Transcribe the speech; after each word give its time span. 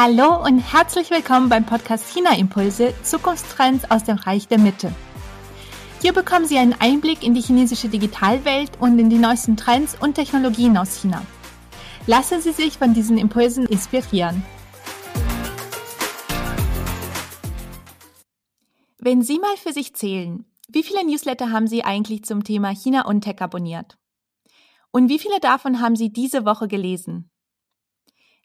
Hallo 0.00 0.40
und 0.44 0.60
herzlich 0.60 1.10
willkommen 1.10 1.48
beim 1.48 1.66
Podcast 1.66 2.14
China 2.14 2.38
Impulse 2.38 2.94
Zukunftstrends 3.02 3.90
aus 3.90 4.04
dem 4.04 4.16
Reich 4.16 4.46
der 4.46 4.60
Mitte. 4.60 4.94
Hier 6.00 6.12
bekommen 6.12 6.46
Sie 6.46 6.56
einen 6.56 6.74
Einblick 6.74 7.24
in 7.24 7.34
die 7.34 7.40
chinesische 7.40 7.88
Digitalwelt 7.88 8.70
und 8.78 8.96
in 9.00 9.10
die 9.10 9.18
neuesten 9.18 9.56
Trends 9.56 9.96
und 10.00 10.14
Technologien 10.14 10.76
aus 10.76 11.00
China. 11.00 11.26
Lassen 12.06 12.40
Sie 12.40 12.52
sich 12.52 12.78
von 12.78 12.94
diesen 12.94 13.18
Impulsen 13.18 13.66
inspirieren. 13.66 14.44
Wenn 18.98 19.22
Sie 19.22 19.40
mal 19.40 19.56
für 19.56 19.72
sich 19.72 19.96
zählen, 19.96 20.44
wie 20.68 20.84
viele 20.84 21.04
Newsletter 21.04 21.50
haben 21.50 21.66
Sie 21.66 21.82
eigentlich 21.82 22.22
zum 22.22 22.44
Thema 22.44 22.70
China 22.70 23.04
und 23.04 23.22
Tech 23.22 23.40
abonniert? 23.40 23.98
Und 24.92 25.08
wie 25.08 25.18
viele 25.18 25.40
davon 25.40 25.80
haben 25.80 25.96
Sie 25.96 26.12
diese 26.12 26.44
Woche 26.44 26.68
gelesen? 26.68 27.32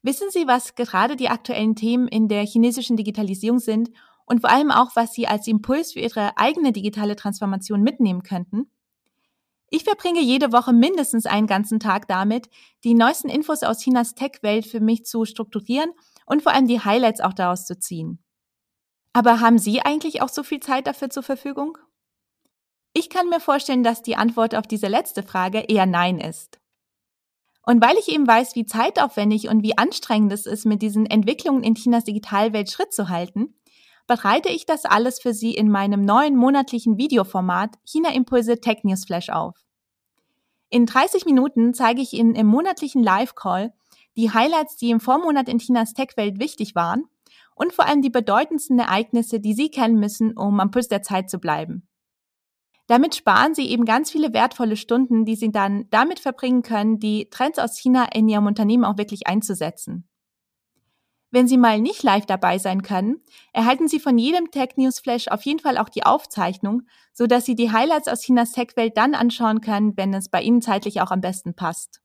Wissen 0.04 0.30
Sie, 0.32 0.48
was 0.48 0.76
gerade 0.76 1.16
die 1.16 1.30
aktuellen 1.30 1.76
Themen 1.76 2.10
in 2.10 2.28
der 2.28 2.46
chinesischen 2.46 2.98
Digitalisierung 2.98 3.60
sind 3.60 3.90
und 4.26 4.42
vor 4.42 4.50
allem 4.50 4.70
auch, 4.70 4.96
was 4.96 5.14
Sie 5.14 5.28
als 5.28 5.48
Impuls 5.48 5.94
für 5.94 6.02
Ihre 6.02 6.38
eigene 6.38 6.74
digitale 6.74 7.16
Transformation 7.16 7.82
mitnehmen 7.82 8.22
könnten? 8.22 8.70
Ich 9.70 9.86
verbringe 9.86 10.22
jede 10.22 10.52
Woche 10.52 10.74
mindestens 10.74 11.26
einen 11.26 11.48
ganzen 11.48 11.80
Tag 11.80 12.08
damit, 12.10 12.50
die 12.84 12.94
neuesten 12.94 13.30
Infos 13.30 13.64
aus 13.64 13.80
Chinas 13.80 14.14
Tech-Welt 14.14 14.68
für 14.68 14.82
mich 14.82 15.06
zu 15.06 15.24
strukturieren 15.24 15.92
und 16.26 16.44
vor 16.44 16.52
allem 16.52 16.68
die 16.68 16.82
Highlights 16.82 17.22
auch 17.22 17.34
daraus 17.34 17.66
zu 17.66 17.80
ziehen. 17.80 18.20
Aber 19.14 19.40
haben 19.40 19.58
Sie 19.58 19.82
eigentlich 19.82 20.22
auch 20.22 20.30
so 20.30 20.44
viel 20.44 20.60
Zeit 20.60 20.86
dafür 20.86 21.10
zur 21.10 21.24
Verfügung? 21.24 21.78
Ich 22.94 23.10
kann 23.10 23.30
mir 23.30 23.40
vorstellen, 23.40 23.84
dass 23.84 24.02
die 24.02 24.18
Antwort 24.18 24.54
auf 24.54 24.68
diese 24.68 24.88
letzte 24.88 25.24
Frage 25.24 25.62
eher 25.62 25.86
Nein 25.86 26.20
ist. 26.20 26.60
Und 27.66 27.82
weil 27.82 27.96
ich 27.98 28.10
eben 28.10 28.28
weiß, 28.28 28.56
wie 28.56 28.66
zeitaufwendig 28.66 29.48
und 29.48 29.64
wie 29.64 29.78
anstrengend 29.78 30.32
es 30.34 30.46
ist, 30.46 30.66
mit 30.66 30.82
diesen 30.82 31.06
Entwicklungen 31.06 31.64
in 31.64 31.76
Chinas 31.76 32.04
Digitalwelt 32.04 32.70
Schritt 32.70 32.94
zu 32.94 33.10
halten, 33.10 33.56
bereite 34.06 34.50
ich 34.50 34.66
das 34.66 34.84
alles 34.84 35.22
für 35.22 35.34
Sie 35.34 35.54
in 35.54 35.70
meinem 35.70 36.04
neuen 36.04 36.36
monatlichen 36.36 36.98
Videoformat 36.98 37.76
China 37.86 38.14
Impulse 38.14 38.60
Tech 38.60 38.80
News 38.84 39.06
Flash 39.06 39.30
auf. 39.30 39.56
In 40.70 40.86
30 40.86 41.26
Minuten 41.26 41.74
zeige 41.74 42.02
ich 42.02 42.14
Ihnen 42.14 42.36
im 42.36 42.48
monatlichen 42.48 43.02
Live-Call 43.02 43.74
die 44.18 44.32
Highlights, 44.32 44.76
die 44.76 44.90
im 44.90 45.00
Vormonat 45.00 45.48
in 45.48 45.60
Chinas 45.60 45.94
Tech-Welt 45.94 46.40
wichtig 46.40 46.76
waren 46.76 47.06
und 47.56 47.74
vor 47.74 47.86
allem 47.86 48.02
die 48.02 48.10
bedeutendsten 48.10 48.80
Ereignisse, 48.80 49.40
die 49.40 49.54
Sie 49.54 49.70
kennen 49.70 50.00
müssen, 50.00 50.36
um 50.36 50.60
am 50.60 50.72
Puls 50.72 50.90
der 50.90 51.02
Zeit 51.02 51.30
zu 51.30 51.40
bleiben. 51.40 51.88
Damit 52.88 53.16
sparen 53.16 53.56
Sie 53.56 53.70
eben 53.70 53.86
ganz 53.86 54.12
viele 54.12 54.34
wertvolle 54.34 54.76
Stunden, 54.76 55.26
die 55.26 55.36
Sie 55.36 55.52
dann 55.52 55.88
damit 55.90 56.20
verbringen 56.20 56.64
können, 56.64 57.00
die 57.00 57.30
Trends 57.30 57.60
aus 57.60 57.78
China 57.78 58.08
in 58.14 58.28
Ihrem 58.28 58.46
Unternehmen 58.46 58.84
auch 58.84 58.98
wirklich 58.98 59.28
einzusetzen. 59.28 60.08
Wenn 61.32 61.48
Sie 61.48 61.58
mal 61.58 61.82
nicht 61.82 62.04
live 62.04 62.28
dabei 62.28 62.60
sein 62.60 62.84
können, 62.84 63.20
erhalten 63.54 63.88
Sie 63.88 64.00
von 64.00 64.20
jedem 64.20 64.52
Tech 64.52 64.74
News 64.76 65.00
Flash 65.00 65.30
auf 65.30 65.42
jeden 65.44 65.60
Fall 65.60 65.80
auch 65.80 65.90
die 65.90 66.06
Aufzeichnung, 66.06 66.84
so 67.12 67.26
dass 67.26 67.46
Sie 67.46 67.56
die 67.56 67.72
Highlights 67.72 68.08
aus 68.08 68.22
Chinas 68.22 68.52
Tech-Welt 68.52 68.96
dann 68.98 69.16
anschauen 69.16 69.60
können, 69.62 69.98
wenn 69.98 70.14
es 70.14 70.30
bei 70.30 70.44
Ihnen 70.44 70.62
zeitlich 70.62 71.02
auch 71.02 71.10
am 71.10 71.22
besten 71.22 71.56
passt. 71.56 72.02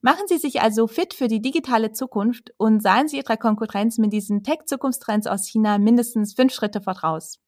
Machen 0.00 0.26
Sie 0.26 0.38
sich 0.38 0.60
also 0.60 0.88
fit 0.88 1.14
für 1.14 1.28
die 1.28 1.40
digitale 1.40 1.92
Zukunft 1.92 2.52
und 2.56 2.82
seien 2.82 3.06
Sie 3.06 3.18
Ihrer 3.18 3.36
Konkurrenz 3.36 3.98
mit 3.98 4.12
diesen 4.12 4.42
Tech-Zukunftstrends 4.42 5.28
aus 5.28 5.46
China 5.46 5.78
mindestens 5.78 6.34
fünf 6.34 6.52
Schritte 6.52 6.80
voraus. 6.80 7.38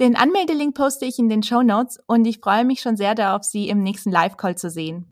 Den 0.00 0.16
Anmeldelink 0.16 0.74
poste 0.74 1.04
ich 1.04 1.18
in 1.18 1.28
den 1.28 1.42
Show 1.42 1.62
Notes 1.62 1.98
und 2.06 2.24
ich 2.24 2.38
freue 2.38 2.64
mich 2.64 2.80
schon 2.80 2.96
sehr 2.96 3.14
darauf, 3.14 3.44
Sie 3.44 3.68
im 3.68 3.82
nächsten 3.82 4.10
Live-Call 4.10 4.56
zu 4.56 4.70
sehen. 4.70 5.10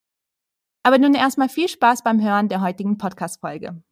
Aber 0.82 0.98
nun 0.98 1.14
erstmal 1.14 1.48
viel 1.48 1.68
Spaß 1.68 2.02
beim 2.02 2.22
Hören 2.22 2.48
der 2.48 2.62
heutigen 2.62 2.96
Podcast-Folge. 2.96 3.82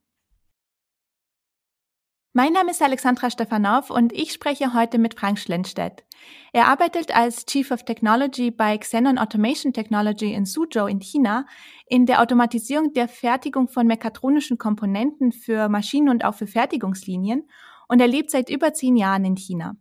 Mein 2.34 2.53
Name 2.53 2.70
ist 2.70 2.83
Alexandra 2.83 3.31
Stefanov 3.31 3.91
und 3.91 4.12
ich 4.12 4.33
spreche 4.33 4.72
heute 4.72 4.98
mit 4.98 5.19
Frank 5.19 5.38
Schlenstedt. 5.38 6.04
Er 6.53 6.69
arbeitet 6.69 7.15
als 7.15 7.47
Chief 7.47 7.71
of 7.71 7.84
Technology 7.84 8.50
bei 8.50 8.78
Xenon 8.78 9.19
Automation 9.19 9.72
Technology 9.72 10.32
in 10.32 10.44
Suzhou 10.44 10.87
in 10.87 11.00
China 11.00 11.47
in 11.87 12.06
der 12.06 12.22
Automatisierung 12.22 12.93
der 12.93 13.09
Fertigung 13.09 13.69
von 13.69 13.87
mekatronischen 13.87 14.56
Komponenten 14.56 15.32
für 15.32 15.69
Maschinen 15.69 16.10
und 16.10 16.25
auch 16.25 16.34
für 16.34 16.47
Fertigungslinien 16.47 17.48
und 17.88 18.00
er 18.00 18.09
lebt 18.09 18.31
seit 18.31 18.50
über 18.50 18.72
zehn 18.72 18.97
Jahren 18.97 19.25
in 19.25 19.37
China. 19.37 19.77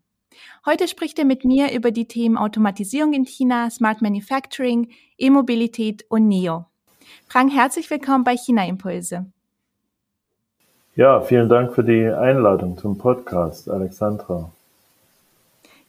Heute 0.66 0.88
spricht 0.88 1.20
er 1.20 1.26
mit 1.26 1.46
mir 1.46 1.72
über 1.72 1.92
die 1.92 2.08
Themen 2.08 2.38
Automatisierung 2.38 3.14
in 3.14 3.26
China, 3.26 3.70
Smart 3.70 4.02
Manufacturing, 4.02 4.90
E-Mobilität 5.18 6.06
und 6.10 6.28
NEO. 6.28 6.66
Frank, 7.28 7.54
herzlich 7.54 7.90
willkommen 7.90 8.24
bei 8.24 8.36
China 8.36 8.68
Impulse. 8.68 9.26
Ja, 10.96 11.22
vielen 11.22 11.48
Dank 11.48 11.74
für 11.74 11.84
die 11.84 12.06
Einladung 12.06 12.78
zum 12.78 12.98
Podcast, 12.98 13.70
Alexandra. 13.70 14.52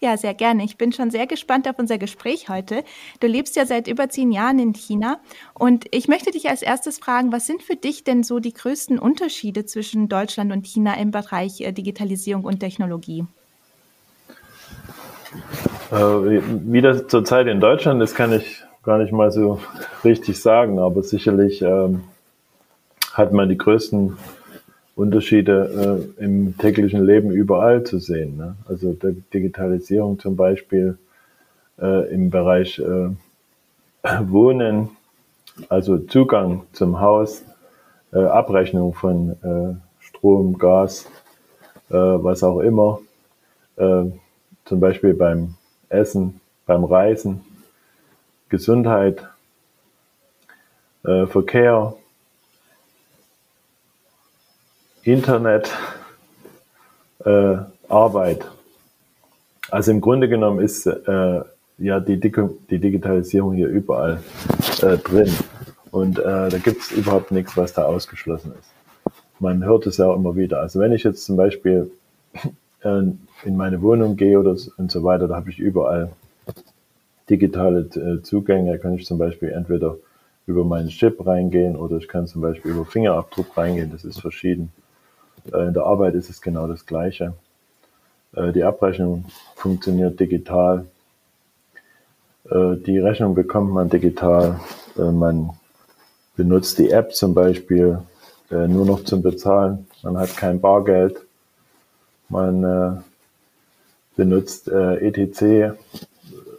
Ja, 0.01 0.17
sehr 0.17 0.35
gerne. 0.35 0.65
Ich 0.65 0.77
bin 0.77 0.93
schon 0.93 1.11
sehr 1.11 1.27
gespannt 1.27 1.67
auf 1.67 1.79
unser 1.79 1.99
Gespräch 1.99 2.49
heute. 2.49 2.85
Du 3.19 3.27
lebst 3.27 3.57
ja 3.57 3.67
seit 3.67 3.89
über 3.89 4.09
zehn 4.09 4.31
Jahren 4.31 4.59
in 4.61 4.73
China 4.73 5.19
und 5.55 5.87
ich 5.91 6.07
möchte 6.07 6.31
dich 6.31 6.49
als 6.49 6.63
erstes 6.63 6.99
fragen, 6.99 7.33
was 7.33 7.47
sind 7.47 7.63
für 7.63 7.75
dich 7.75 8.05
denn 8.05 8.23
so 8.23 8.39
die 8.39 8.53
größten 8.53 8.99
Unterschiede 8.99 9.65
zwischen 9.65 10.09
Deutschland 10.09 10.53
und 10.53 10.67
China 10.67 10.95
im 10.95 11.11
Bereich 11.11 11.61
äh, 11.63 11.73
Digitalisierung 11.73 12.45
und 12.45 12.61
Technologie? 12.61 13.27
Äh, 15.91 16.41
wie 16.67 16.81
das 16.81 17.07
zurzeit 17.07 17.47
in 17.47 17.61
Deutschland 17.61 18.03
ist, 18.03 18.15
kann 18.15 18.33
ich 18.33 18.63
gar 18.83 18.99
nicht 18.99 19.13
mal 19.13 19.31
so 19.31 19.61
richtig 20.05 20.41
sagen, 20.41 20.79
aber 20.79 21.03
sicherlich 21.03 21.63
ähm, 21.63 22.05
hat 23.13 23.33
man 23.33 23.49
die 23.49 23.59
größten 23.59 24.17
Unterschiede 24.97 26.09
äh, 26.19 26.25
im 26.25 26.57
täglichen 26.59 27.05
Leben 27.05 27.31
überall 27.31 27.85
zu 27.85 27.99
sehen. 27.99 28.37
Ne? 28.37 28.57
Also 28.69 28.93
die 28.95 29.23
Digitalisierung 29.33 30.19
zum 30.19 30.37
Beispiel 30.37 30.99
äh, 31.81 32.13
im 32.13 32.31
Bereich 32.31 32.79
äh, 32.79 33.11
Wohnen, 34.23 34.91
also 35.69 35.99
Zugang 35.99 36.63
zum 36.73 37.01
Haus, 37.01 37.45
äh, 38.13 38.19
Abrechnung 38.19 38.95
von 38.95 39.31
äh, 39.43 39.75
Strom, 40.01 40.59
Gas, 40.59 41.07
äh, 41.91 41.95
was 41.95 42.43
auch 42.43 42.61
immer, 42.61 43.01
zum 44.69 44.81
Beispiel 44.81 45.15
beim 45.15 45.55
Essen, 45.89 46.41
beim 46.67 46.85
Reisen, 46.85 47.41
Gesundheit, 48.51 49.27
äh, 51.05 51.27
Verkehr, 51.27 51.95
Internet, 55.03 55.71
äh, 57.25 57.57
Arbeit. 57.89 58.45
Also 59.71 59.91
im 59.91 60.03
Grunde 60.03 60.29
genommen 60.29 60.61
ist 60.61 60.87
äh, 60.87 61.41
ja 61.79 62.01
die, 62.01 62.21
die, 62.21 62.79
Digitalisierung 62.79 63.55
hier 63.55 63.69
überall 63.69 64.23
äh, 64.83 64.99
drin. 64.99 65.33
Und 65.91 66.19
äh, 66.19 66.51
da 66.51 66.59
gibt 66.59 66.83
es 66.83 66.93
überhaupt 66.93 67.31
nichts, 67.31 67.57
was 67.57 67.73
da 67.73 67.85
ausgeschlossen 67.85 68.53
ist. 68.59 68.71
Man 69.41 69.65
hört 69.65 69.87
es 69.87 69.97
ja 69.97 70.07
auch 70.07 70.17
immer 70.17 70.37
wieder. 70.37 70.61
Also 70.61 70.81
wenn 70.81 70.93
ich 70.93 71.05
jetzt 71.05 71.25
zum 71.25 71.37
Beispiel 71.37 71.91
äh, 72.83 73.03
in 73.45 73.57
meine 73.57 73.83
Wohnung 73.83 74.17
gehe 74.17 74.39
oder 74.39 74.57
und 74.77 74.91
so 74.91 75.03
weiter, 75.03 75.27
da 75.29 75.37
habe 75.37 75.51
ich 75.51 75.59
überall 75.59 76.11
digitale 77.29 77.81
äh, 77.81 78.23
Zugänge. 78.23 78.73
Da 78.73 78.79
kann 78.79 78.95
ich 78.95 79.05
zum 79.05 79.19
Beispiel 79.19 79.51
entweder 79.51 79.97
über 80.47 80.65
meinen 80.65 80.89
Chip 80.89 81.27
reingehen 81.27 81.77
oder 81.77 81.97
ich 81.99 82.09
kann 82.09 82.27
zum 82.27 82.41
Beispiel 82.41 82.71
über 82.71 82.85
Fingerabdruck 82.85 83.57
reingehen. 83.57 83.91
Das 83.91 84.05
ist 84.05 84.21
verschieden. 84.21 84.73
Äh, 85.53 85.67
in 85.67 85.75
der 85.75 85.85
Arbeit 85.85 86.15
ist 86.15 86.31
es 86.31 86.41
genau 86.41 86.67
das 86.67 86.87
Gleiche. 86.87 87.35
Die 88.55 88.63
Abrechnung 88.63 89.25
funktioniert 89.57 90.21
digital. 90.21 90.85
Die 92.45 92.99
Rechnung 92.99 93.35
bekommt 93.35 93.73
man 93.73 93.89
digital. 93.89 94.61
Man 94.97 95.53
benutzt 96.37 96.79
die 96.79 96.91
App 96.91 97.15
zum 97.15 97.33
Beispiel 97.33 98.01
nur 98.51 98.85
noch 98.85 99.03
zum 99.05 99.23
Bezahlen. 99.23 99.87
Man 100.03 100.19
hat 100.19 100.37
kein 100.37 100.61
Bargeld. 100.61 101.27
Man 102.29 102.65
äh, 102.65 103.01
benutzt 104.17 104.69
äh, 104.69 104.97
ETC, 104.97 105.79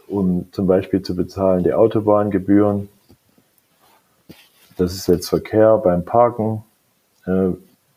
um 0.08 0.48
zum 0.52 0.66
Beispiel 0.66 1.02
zu 1.02 1.14
bezahlen 1.14 1.62
die 1.62 1.72
Autobahngebühren. 1.72 2.88
Das 4.76 4.94
ist 4.94 5.06
jetzt 5.06 5.28
Verkehr 5.28 5.78
beim 5.78 6.04
Parken. 6.04 6.64
Äh, 7.26 7.50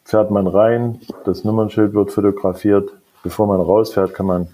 fährt 0.03 0.31
man 0.31 0.47
rein, 0.47 0.99
das 1.23 1.43
Nummernschild 1.43 1.93
wird 1.93 2.11
fotografiert. 2.11 2.91
Bevor 3.23 3.47
man 3.47 3.61
rausfährt, 3.61 4.13
kann 4.13 4.25
man 4.25 4.47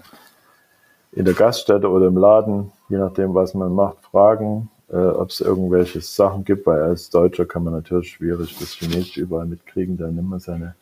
in 1.12 1.24
der 1.24 1.34
Gaststätte 1.34 1.90
oder 1.90 2.06
im 2.06 2.16
Laden, 2.16 2.70
je 2.88 2.98
nachdem, 2.98 3.34
was 3.34 3.52
man 3.54 3.74
macht, 3.74 3.98
fragen, 4.10 4.70
äh, 4.88 4.96
ob 4.96 5.30
es 5.30 5.40
irgendwelche 5.40 6.00
Sachen 6.00 6.44
gibt, 6.44 6.66
weil 6.66 6.80
als 6.82 7.10
Deutscher 7.10 7.46
kann 7.46 7.64
man 7.64 7.74
natürlich 7.74 8.12
schwierig 8.12 8.56
das 8.58 8.70
Chinesisch 8.74 9.16
überall 9.16 9.46
mitkriegen. 9.46 9.96
Dann 9.96 10.14
nimmt 10.14 10.30
man 10.30 10.40
seine 10.40 10.76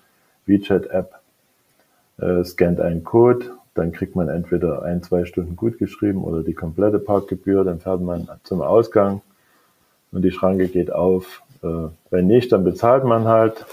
WeChat-App 0.44 1.18
äh, 2.19 2.44
scannt 2.44 2.81
einen 2.81 3.05
Code, 3.05 3.47
dann 3.75 3.93
kriegt 3.93 4.17
man 4.17 4.29
entweder 4.29 4.82
ein, 4.82 5.03
zwei 5.03 5.25
Stunden 5.25 5.56
gut 5.56 5.79
geschrieben 5.79 6.25
oder 6.25 6.43
die 6.43 6.55
komplette 6.55 6.99
Parkgebühr, 6.99 7.65
dann 7.65 7.81
fährt 7.81 8.00
man 8.00 8.29
zum 8.44 8.62
Ausgang 8.62 9.23
und 10.12 10.23
die 10.23 10.32
Schranke 10.32 10.69
geht 10.69 10.93
auf. 10.93 11.43
Äh, 11.62 11.88
wenn 12.11 12.26
nicht, 12.26 12.53
dann 12.53 12.65
bezahlt 12.65 13.05
man 13.05 13.26
halt. 13.26 13.67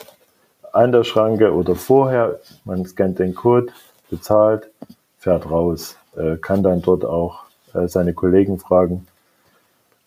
an 0.73 0.91
der 0.91 1.05
Schranke 1.05 1.53
oder 1.53 1.75
vorher. 1.75 2.39
Man 2.65 2.85
scannt 2.85 3.19
den 3.19 3.33
Code, 3.33 3.71
bezahlt, 4.09 4.69
fährt 5.17 5.49
raus, 5.49 5.97
äh, 6.17 6.35
kann 6.35 6.63
dann 6.63 6.81
dort 6.81 7.05
auch 7.05 7.45
äh, 7.73 7.87
seine 7.87 8.13
Kollegen 8.13 8.59
fragen, 8.59 9.07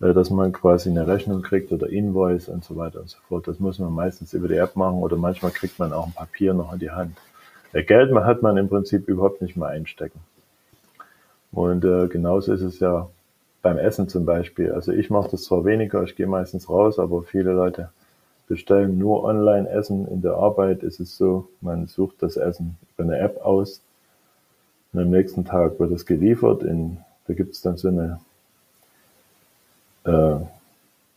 äh, 0.00 0.12
dass 0.12 0.28
man 0.30 0.52
quasi 0.52 0.90
eine 0.90 1.06
Rechnung 1.06 1.40
kriegt 1.42 1.72
oder 1.72 1.88
Invoice 1.88 2.48
und 2.48 2.64
so 2.64 2.76
weiter 2.76 3.00
und 3.00 3.08
so 3.08 3.18
fort. 3.28 3.48
Das 3.48 3.58
muss 3.58 3.78
man 3.78 3.94
meistens 3.94 4.34
über 4.34 4.48
die 4.48 4.56
App 4.56 4.76
machen 4.76 4.98
oder 4.98 5.16
manchmal 5.16 5.52
kriegt 5.52 5.78
man 5.78 5.92
auch 5.92 6.06
ein 6.06 6.12
Papier 6.12 6.52
noch 6.52 6.72
in 6.74 6.80
die 6.80 6.90
Hand. 6.90 7.16
Geld 7.72 8.14
hat 8.14 8.42
man 8.42 8.56
im 8.56 8.68
Prinzip 8.68 9.08
überhaupt 9.08 9.42
nicht 9.42 9.56
mehr 9.56 9.68
einstecken. 9.68 10.20
Und 11.52 11.84
äh, 11.84 12.08
genauso 12.08 12.52
ist 12.52 12.62
es 12.62 12.80
ja 12.80 13.08
beim 13.62 13.78
Essen 13.78 14.08
zum 14.08 14.24
Beispiel. 14.24 14.72
Also 14.72 14.92
ich 14.92 15.10
mache 15.10 15.30
das 15.30 15.44
zwar 15.44 15.64
weniger, 15.64 16.02
ich 16.02 16.16
gehe 16.16 16.26
meistens 16.26 16.68
raus, 16.68 16.98
aber 16.98 17.22
viele 17.22 17.52
Leute 17.52 17.90
bestellen 18.46 18.98
nur 18.98 19.24
Online-Essen. 19.24 20.08
In 20.08 20.22
der 20.22 20.34
Arbeit 20.34 20.82
ist 20.82 21.00
es 21.00 21.16
so, 21.16 21.48
man 21.60 21.86
sucht 21.86 22.22
das 22.22 22.36
Essen 22.36 22.76
über 22.94 23.04
eine 23.04 23.18
App 23.18 23.44
aus 23.44 23.82
und 24.92 25.00
am 25.00 25.10
nächsten 25.10 25.44
Tag 25.44 25.78
wird 25.78 25.92
es 25.92 26.06
geliefert. 26.06 26.62
In, 26.62 26.98
da 27.26 27.34
gibt 27.34 27.54
es 27.54 27.60
dann 27.60 27.76
so 27.76 27.88
eine 27.88 28.20
äh, 30.04 30.36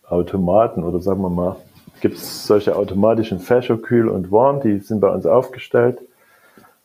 Automaten 0.08 0.84
oder 0.84 1.00
sagen 1.00 1.22
wir 1.22 1.30
mal, 1.30 1.56
gibt 2.00 2.16
es 2.16 2.46
solche 2.46 2.76
automatischen 2.76 3.38
Fächer, 3.38 3.78
kühl 3.78 4.08
und 4.08 4.30
warm, 4.30 4.60
die 4.60 4.78
sind 4.80 5.00
bei 5.00 5.08
uns 5.08 5.24
aufgestellt. 5.24 6.02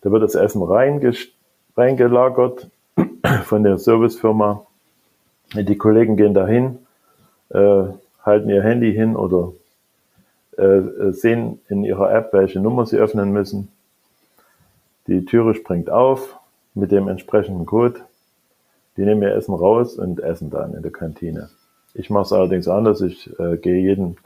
Da 0.02 0.12
wird 0.12 0.24
das 0.24 0.36
Essen 0.36 0.62
reingelagert 1.76 2.70
von 3.44 3.64
der 3.64 3.78
Servicefirma. 3.78 4.66
Die 5.54 5.78
Kollegen 5.78 6.18
gehen 6.18 6.34
dahin, 6.34 6.80
äh, 7.50 7.84
halten 8.22 8.50
ihr 8.50 8.64
Handy 8.64 8.94
hin 8.94 9.16
oder 9.16 9.54
äh, 10.58 11.12
sehen 11.12 11.60
in 11.70 11.84
ihrer 11.84 12.14
App, 12.14 12.34
welche 12.34 12.60
Nummer 12.60 12.86
sie 12.86 12.98
öffnen 12.98 13.32
müssen. 13.32 13.70
Die 15.08 15.24
Türe 15.24 15.56
springt 15.56 15.90
auf 15.90 16.38
mit 16.74 16.92
dem 16.92 17.08
entsprechenden 17.08 17.66
Code. 17.66 18.02
Die 18.98 19.04
nehmen 19.04 19.22
ihr 19.22 19.34
Essen 19.36 19.54
raus 19.54 19.98
und 19.98 20.20
essen 20.20 20.50
dann 20.50 20.74
in 20.74 20.82
der 20.82 20.92
Kantine. 20.92 21.50
Ich 21.94 22.10
mache 22.10 22.24
es 22.24 22.34
allerdings 22.34 22.68
anders. 22.68 23.02
Ich 23.02 23.30
äh, 23.40 23.58
gehe 23.58 23.82
jeden 23.82 24.18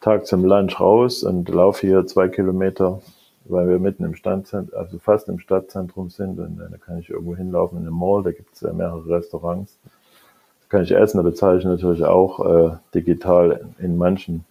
Tag 0.00 0.26
zum 0.26 0.44
Lunch 0.44 0.78
raus 0.80 1.22
und 1.22 1.48
laufe 1.48 1.86
hier 1.86 2.06
zwei 2.06 2.28
Kilometer, 2.28 3.00
weil 3.44 3.68
wir 3.68 3.78
mitten 3.78 4.04
im 4.04 4.14
Stadtzentrum, 4.14 4.78
also 4.78 4.98
fast 4.98 5.28
im 5.28 5.38
Stadtzentrum 5.38 6.10
sind. 6.10 6.38
Und 6.38 6.58
da 6.58 6.76
kann 6.78 6.98
ich 6.98 7.10
irgendwo 7.10 7.36
hinlaufen 7.36 7.78
in 7.78 7.84
eine 7.84 7.92
Mall, 7.94 8.22
da 8.22 8.32
gibt 8.32 8.54
es 8.54 8.60
ja 8.60 8.72
mehrere 8.72 9.06
Restaurants. 9.08 9.78
Da 9.84 10.66
kann 10.68 10.82
ich 10.82 10.92
essen, 10.92 11.18
da 11.18 11.22
bezahle 11.22 11.58
ich 11.58 11.64
natürlich 11.64 12.04
auch 12.04 12.44
äh, 12.44 12.76
digital 12.94 13.66
in 13.78 13.96
manchen 13.96 14.44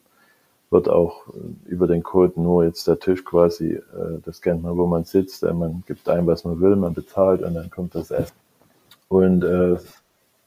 wird 0.71 0.89
auch 0.89 1.27
äh, 1.27 1.69
über 1.69 1.85
den 1.85 2.01
Code 2.01 2.41
nur 2.41 2.63
jetzt 2.65 2.87
der 2.87 2.97
Tisch 2.97 3.23
quasi, 3.23 3.73
äh, 3.73 3.81
das 4.25 4.41
kennt 4.41 4.63
man, 4.63 4.77
wo 4.77 4.87
man 4.87 5.03
sitzt, 5.03 5.43
äh, 5.43 5.53
man 5.53 5.83
gibt 5.85 6.09
ein, 6.09 6.25
was 6.25 6.45
man 6.45 6.59
will, 6.59 6.75
man 6.75 6.93
bezahlt 6.93 7.43
und 7.43 7.53
dann 7.53 7.69
kommt 7.69 7.93
das 7.93 8.09
Essen. 8.09 8.33
Und 9.09 9.43
äh, 9.43 9.75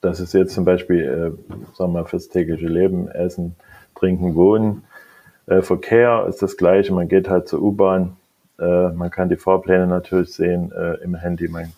das 0.00 0.20
ist 0.20 0.32
jetzt 0.32 0.54
zum 0.54 0.64
Beispiel, 0.64 1.02
äh, 1.02 1.74
sagen 1.74 1.92
wir 1.92 2.00
mal, 2.00 2.04
fürs 2.06 2.28
tägliche 2.30 2.66
Leben, 2.66 3.08
Essen, 3.08 3.54
Trinken, 3.94 4.34
Wohnen. 4.34 4.84
Äh, 5.46 5.60
Verkehr 5.60 6.26
ist 6.26 6.40
das 6.42 6.56
gleiche, 6.56 6.94
man 6.94 7.08
geht 7.08 7.28
halt 7.28 7.46
zur 7.46 7.60
U-Bahn, 7.60 8.16
äh, 8.58 8.88
man 8.88 9.10
kann 9.10 9.28
die 9.28 9.36
Fahrpläne 9.36 9.86
natürlich 9.86 10.32
sehen 10.32 10.72
äh, 10.72 11.02
im 11.02 11.14
Handy, 11.14 11.48
man 11.48 11.72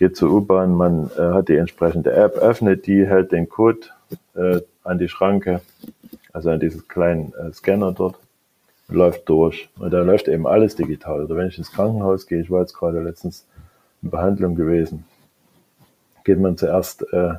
geht 0.00 0.16
zur 0.16 0.30
U-Bahn, 0.30 0.74
man 0.74 1.10
äh, 1.18 1.20
hat 1.20 1.48
die 1.48 1.56
entsprechende 1.56 2.12
App, 2.12 2.36
öffnet 2.38 2.86
die, 2.86 3.06
hält 3.06 3.32
den 3.32 3.48
Code 3.48 3.80
äh, 4.34 4.60
an 4.82 4.98
die 4.98 5.08
Schranke, 5.08 5.60
also 6.32 6.50
an 6.50 6.58
diesen 6.58 6.88
kleinen 6.88 7.34
äh, 7.34 7.52
Scanner 7.52 7.92
dort, 7.92 8.18
läuft 8.88 9.28
durch. 9.28 9.68
Und 9.78 9.92
da 9.92 10.00
läuft 10.00 10.26
eben 10.28 10.46
alles 10.46 10.74
digital. 10.74 11.24
Oder 11.24 11.36
wenn 11.36 11.48
ich 11.48 11.58
ins 11.58 11.70
Krankenhaus 11.70 12.26
gehe, 12.26 12.40
ich 12.40 12.50
war 12.50 12.60
jetzt 12.60 12.72
gerade 12.72 13.00
letztens 13.02 13.46
in 14.00 14.10
Behandlung 14.10 14.54
gewesen, 14.54 15.04
geht 16.24 16.40
man 16.40 16.56
zuerst, 16.56 17.02
äh, 17.12 17.34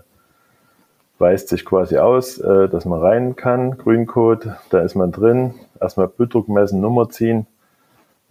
weist 1.17 1.49
sich 1.49 1.65
quasi 1.65 1.97
aus, 1.97 2.37
dass 2.37 2.85
man 2.85 2.99
rein 2.99 3.35
kann, 3.35 3.77
Grüncode, 3.77 4.55
da 4.71 4.79
ist 4.79 4.95
man 4.95 5.11
drin, 5.11 5.53
erstmal 5.79 6.07
Blutdruck 6.07 6.49
messen, 6.49 6.81
Nummer 6.81 7.09
ziehen, 7.09 7.45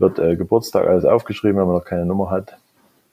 wird 0.00 0.18
äh, 0.18 0.36
Geburtstag 0.36 0.86
alles 0.86 1.04
aufgeschrieben, 1.04 1.60
wenn 1.60 1.66
man 1.66 1.76
noch 1.76 1.84
keine 1.84 2.06
Nummer 2.06 2.30
hat. 2.30 2.56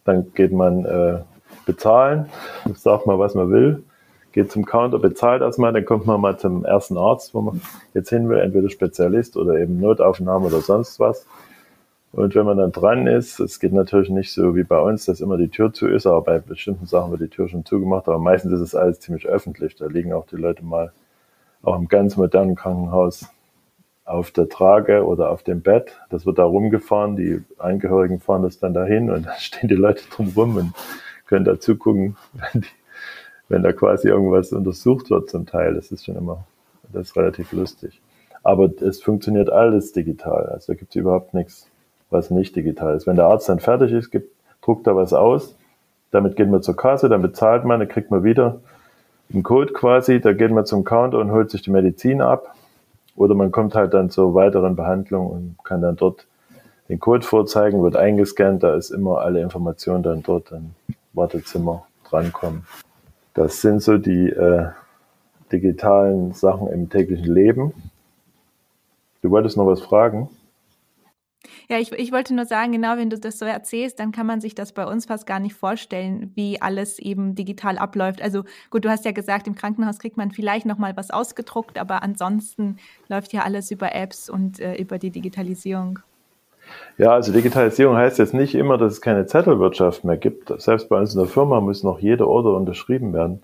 Dann 0.06 0.34
geht 0.34 0.51
man 0.51 0.86
äh, 0.86 1.19
bezahlen, 1.66 2.28
sagt 2.74 3.06
mal, 3.06 3.19
was 3.19 3.36
man 3.36 3.51
will, 3.51 3.84
geht 4.31 4.51
zum 4.51 4.66
Counter, 4.66 5.00
bezahlt 5.00 5.42
erstmal, 5.42 5.74
dann 5.74 5.86
kommt 5.86 6.06
man 6.06 6.22
mal 6.22 6.38
zum 6.38 6.63
ersten 6.66 6.98
Arzt, 6.98 7.34
wo 7.34 7.42
man 7.42 7.62
jetzt 7.94 8.10
hin 8.10 8.30
will, 8.30 8.39
entweder 8.39 8.69
Spezialist 8.69 9.38
oder 9.38 9.60
eben 9.60 9.80
Notaufnahme 9.80 10.48
oder 10.48 10.62
sonst 10.62 11.00
was. 11.00 11.25
Und 12.13 12.36
wenn 12.36 12.45
man 12.45 12.57
dann 12.57 12.72
dran 12.72 13.06
ist, 13.06 13.40
es 13.40 13.60
geht 13.60 13.74
natürlich 13.74 14.10
nicht 14.10 14.31
so 14.31 14.56
wie 14.56 14.63
bei 14.63 14.80
uns, 14.80 15.06
dass 15.06 15.22
immer 15.22 15.38
die 15.38 15.50
Tür 15.50 15.74
zu 15.74 15.88
ist, 15.88 16.07
aber 16.07 16.22
bei 16.22 16.40
bestimmten 16.40 16.86
Sachen 16.86 17.12
wird 17.12 17.22
die 17.22 17.28
Tür 17.28 17.50
schon 17.50 17.66
zugemacht, 17.66 18.07
aber 18.07 18.18
meistens 18.18 18.54
ist 18.54 18.62
es 18.62 18.75
alles 18.75 19.00
ziemlich 19.00 19.28
öffentlich. 19.28 19.75
Da 19.75 19.88
liegen 19.88 20.13
auch 20.13 20.25
die 20.25 20.38
Leute 20.38 20.63
mal 20.63 20.94
auch 21.62 21.78
im 21.78 21.88
ganz 21.88 22.16
modernen 22.16 22.56
Krankenhaus 22.56 23.28
auf 24.07 24.31
der 24.31 24.50
Trage 24.50 25.06
oder 25.06 25.30
auf 25.30 25.44
dem 25.44 25.62
Bett. 25.62 26.00
Das 26.09 26.25
wird 26.25 26.39
da 26.39 26.44
rumgefahren, 26.44 27.15
die 27.15 27.44
Angehörigen 27.59 28.19
fahren 28.19 28.42
das 28.42 28.57
dann 28.57 28.74
dahin 28.74 29.12
und 29.12 29.27
dann 29.27 29.36
stehen 29.38 29.69
die 29.69 29.75
Leute 29.75 30.04
drumherum 30.09 30.57
und 30.57 30.74
können 31.27 31.45
da 31.45 31.59
zugucken, 31.59 32.18
wenn 32.33 32.62
die 32.62 32.68
wenn 33.50 33.63
da 33.63 33.71
quasi 33.71 34.07
irgendwas 34.07 34.51
untersucht 34.51 35.09
wird 35.09 35.30
zum 35.30 35.45
Teil. 35.45 35.74
Das 35.74 35.92
ist 35.92 36.06
schon 36.06 36.15
immer, 36.15 36.45
das 36.92 37.09
ist 37.09 37.18
relativ 37.18 37.51
lustig. 37.54 38.01
Aber 38.44 38.69
es 38.81 39.01
funktioniert 39.01 39.50
alles 39.50 39.92
digital. 39.92 40.48
Also 40.48 40.74
da 40.74 40.77
gibt 40.77 40.92
es 40.92 40.95
überhaupt 40.95 41.33
nichts, 41.33 41.68
was 42.09 42.30
nicht 42.30 42.56
digital 42.56 42.95
ist. 42.95 43.07
Wenn 43.07 43.15
der 43.15 43.25
Arzt 43.25 43.50
dann 43.50 43.59
fertig 43.59 43.92
ist, 43.92 44.12
gibt, 44.12 44.31
druckt 44.62 44.88
er 44.88 44.95
was 44.95 45.13
aus. 45.13 45.56
Damit 46.12 46.36
geht 46.36 46.50
man 46.50 46.62
zur 46.62 46.75
Kasse, 46.75 47.09
dann 47.09 47.21
bezahlt 47.21 47.65
man, 47.65 47.80
dann 47.80 47.89
kriegt 47.89 48.12
man 48.12 48.24
wieder 48.24 48.62
einen 49.33 49.44
Code 49.44 49.74
quasi, 49.74 50.21
da 50.21 50.31
geht 50.31 50.51
man 50.51 50.65
zum 50.65 50.86
Counter 50.86 51.18
und 51.19 51.31
holt 51.31 51.51
sich 51.51 51.62
die 51.62 51.71
Medizin 51.71 52.21
ab. 52.21 52.56
Oder 53.18 53.36
man 53.36 53.52
kommt 53.52 53.75
halt 53.75 53.94
dann 53.94 54.10
zur 54.10 54.34
weiteren 54.36 54.75
Behandlung 54.75 55.28
und 55.28 55.56
kann 55.64 55.81
dann 55.81 55.98
dort 55.98 56.28
den 56.88 57.00
Code 57.00 57.25
vorzeigen, 57.25 57.84
wird 57.84 57.98
eingescannt, 57.98 58.64
da 58.64 58.75
ist 58.75 58.92
immer 58.92 59.19
alle 59.19 59.42
Informationen 59.42 60.04
dann 60.04 60.24
dort 60.24 60.52
im 60.52 60.72
Wartezimmer 61.14 61.86
drankommen. 62.10 62.66
Das 63.34 63.62
sind 63.62 63.81
so 63.81 63.98
die 63.98 64.30
äh, 64.30 64.68
digitalen 65.52 66.34
Sachen 66.34 66.68
im 66.68 66.90
täglichen 66.90 67.34
Leben. 67.34 67.74
Du 69.22 69.31
wolltest 69.31 69.58
noch 69.58 69.68
was 69.68 69.81
fragen? 69.81 70.30
Ja, 71.69 71.80
ich, 71.80 71.92
ich 71.92 72.11
wollte 72.11 72.33
nur 72.33 72.45
sagen, 72.45 72.71
genau, 72.71 72.97
wenn 72.97 73.09
du 73.09 73.18
das 73.18 73.39
so 73.39 73.45
erzählst, 73.45 73.99
dann 73.99 74.11
kann 74.11 74.25
man 74.25 74.42
sich 74.42 74.56
das 74.56 74.71
bei 74.71 74.85
uns 74.85 75.06
fast 75.06 75.25
gar 75.25 75.39
nicht 75.39 75.56
vorstellen, 75.56 76.31
wie 76.35 76.61
alles 76.61 76.99
eben 76.99 77.35
digital 77.35 77.77
abläuft. 77.77 78.21
Also 78.21 78.44
gut, 78.69 78.85
du 78.85 78.89
hast 78.89 79.06
ja 79.06 79.11
gesagt, 79.11 79.47
im 79.47 79.56
Krankenhaus 79.56 79.99
kriegt 79.99 80.18
man 80.18 80.31
vielleicht 80.31 80.66
noch 80.66 80.77
mal 80.77 80.95
was 80.95 81.11
ausgedruckt, 81.11 81.77
aber 81.77 82.04
ansonsten 82.04 82.77
läuft 83.07 83.33
ja 83.33 83.42
alles 83.42 83.71
über 83.71 83.94
Apps 83.94 84.30
und 84.30 84.59
äh, 84.59 84.75
über 84.75 84.97
die 84.97 85.11
Digitalisierung. 85.11 85.99
Ja, 86.97 87.11
also 87.11 87.31
Digitalisierung 87.31 87.95
heißt 87.95 88.19
jetzt 88.19 88.33
nicht 88.33 88.56
immer, 88.56 88.77
dass 88.77 88.94
es 88.94 89.01
keine 89.01 89.25
Zettelwirtschaft 89.25 90.04
mehr 90.04 90.18
gibt. 90.18 90.51
Selbst 90.61 90.89
bei 90.89 90.99
uns 90.99 91.13
in 91.13 91.19
der 91.19 91.30
Firma 91.30 91.61
muss 91.61 91.83
noch 91.83 91.99
jede 91.99 92.27
Order 92.27 92.56
unterschrieben 92.56 93.13
werden. 93.13 93.44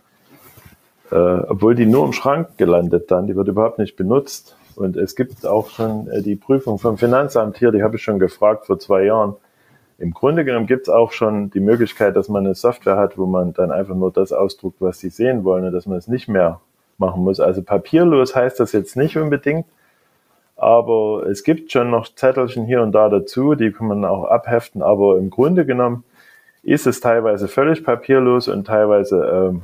Äh, 1.12 1.15
obwohl 1.15 1.75
die 1.75 1.86
nur 1.86 2.05
im 2.05 2.13
Schrank 2.13 2.57
gelandet 2.57 3.12
dann, 3.12 3.27
die 3.27 3.36
wird 3.36 3.48
überhaupt 3.48 3.77
nicht 3.77 3.95
benutzt. 3.95 4.57
Und 4.75 4.98
es 4.98 5.15
gibt 5.15 5.46
auch 5.46 5.70
schon 5.70 6.08
äh, 6.10 6.22
die 6.22 6.36
Prüfung 6.36 6.80
vom 6.80 6.98
Finanzamt 6.98 7.58
hier, 7.58 7.72
die 7.72 7.84
habe 7.84 7.96
ich 7.96 8.03
schon 8.03 8.20
gefragt 8.20 8.65
vor 8.65 8.80
zwei 8.80 9.03
Jahren. 9.03 9.36
Im 9.98 10.12
Grunde 10.13 10.44
genommen 10.44 10.68
gibt 10.68 10.88
es 10.88 10.94
auch 10.94 11.12
schon 11.12 11.50
die 11.51 11.60
Möglichkeit, 11.60 12.15
dass 12.15 12.27
man 12.27 12.46
eine 12.46 12.56
Software 12.56 12.98
hat, 12.98 13.18
wo 13.18 13.25
man 13.25 13.53
dann 13.53 13.72
einfach 13.72 13.96
nur 13.96 14.12
das 14.12 14.34
ausdruckt, 14.34 14.82
was 14.82 15.00
sie 15.00 15.10
sehen 15.10 15.44
wollen 15.44 15.65
und 15.65 15.72
dass 15.72 15.86
man 15.86 15.98
es 15.98 16.08
nicht 16.08 16.27
mehr 16.27 16.60
machen 16.98 17.24
muss. 17.24 17.39
Also 17.39 17.62
papierlos 17.62 18.36
heißt 18.36 18.60
das 18.60 18.72
jetzt 18.72 18.98
nicht 18.98 19.18
unbedingt, 19.18 19.65
aber 20.56 21.25
es 21.30 21.44
gibt 21.44 21.72
schon 21.72 21.89
noch 21.89 22.13
Zettelchen 22.13 22.65
hier 22.65 22.82
und 22.82 22.92
da 22.92 23.10
dazu, 23.10 23.56
die 23.56 23.72
kann 23.72 23.88
man 23.88 24.06
auch 24.06 24.25
abheften. 24.25 24.82
Aber 24.82 25.18
im 25.18 25.30
Grunde 25.30 25.65
genommen 25.65 26.03
ist 26.63 26.88
es 26.88 27.00
teilweise 27.00 27.48
völlig 27.48 27.84
papierlos 27.84 28.48
und 28.48 28.65
teilweise 28.65 29.24
ähm, 29.25 29.62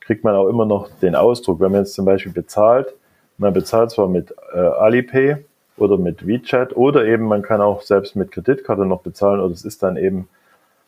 kriegt 0.00 0.24
man 0.24 0.34
auch 0.34 0.48
immer 0.48 0.66
noch 0.66 0.88
den 1.00 1.14
Ausdruck. 1.14 1.60
Wenn 1.60 1.72
man 1.72 1.80
jetzt 1.80 1.94
zum 1.94 2.04
Beispiel 2.04 2.32
bezahlt, 2.32 2.94
man 3.38 3.52
bezahlt 3.52 3.90
zwar 3.90 4.08
mit 4.08 4.34
äh, 4.54 4.58
Alipay 4.58 5.36
oder 5.76 5.98
mit 5.98 6.26
WeChat 6.26 6.76
oder 6.76 7.04
eben 7.04 7.24
man 7.24 7.42
kann 7.42 7.60
auch 7.60 7.82
selbst 7.82 8.16
mit 8.16 8.30
Kreditkarte 8.30 8.86
noch 8.86 9.02
bezahlen 9.02 9.40
oder 9.40 9.52
es 9.52 9.64
ist 9.64 9.82
dann 9.82 9.96
eben, 9.96 10.28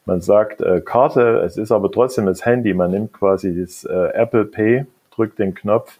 man 0.05 0.21
sagt 0.21 0.61
äh, 0.61 0.81
Karte, 0.81 1.41
es 1.45 1.57
ist 1.57 1.73
aber 1.73 1.91
trotzdem 1.91 2.27
das 2.27 2.45
Handy. 2.45 2.75
Man 2.75 2.93
nimmt 2.93 3.13
quasi 3.13 3.61
das 3.61 3.85
äh, 3.85 4.13
Apple 4.15 4.45
Pay, 4.45 4.87
drückt 5.11 5.39
den 5.39 5.55
Knopf 5.55 5.99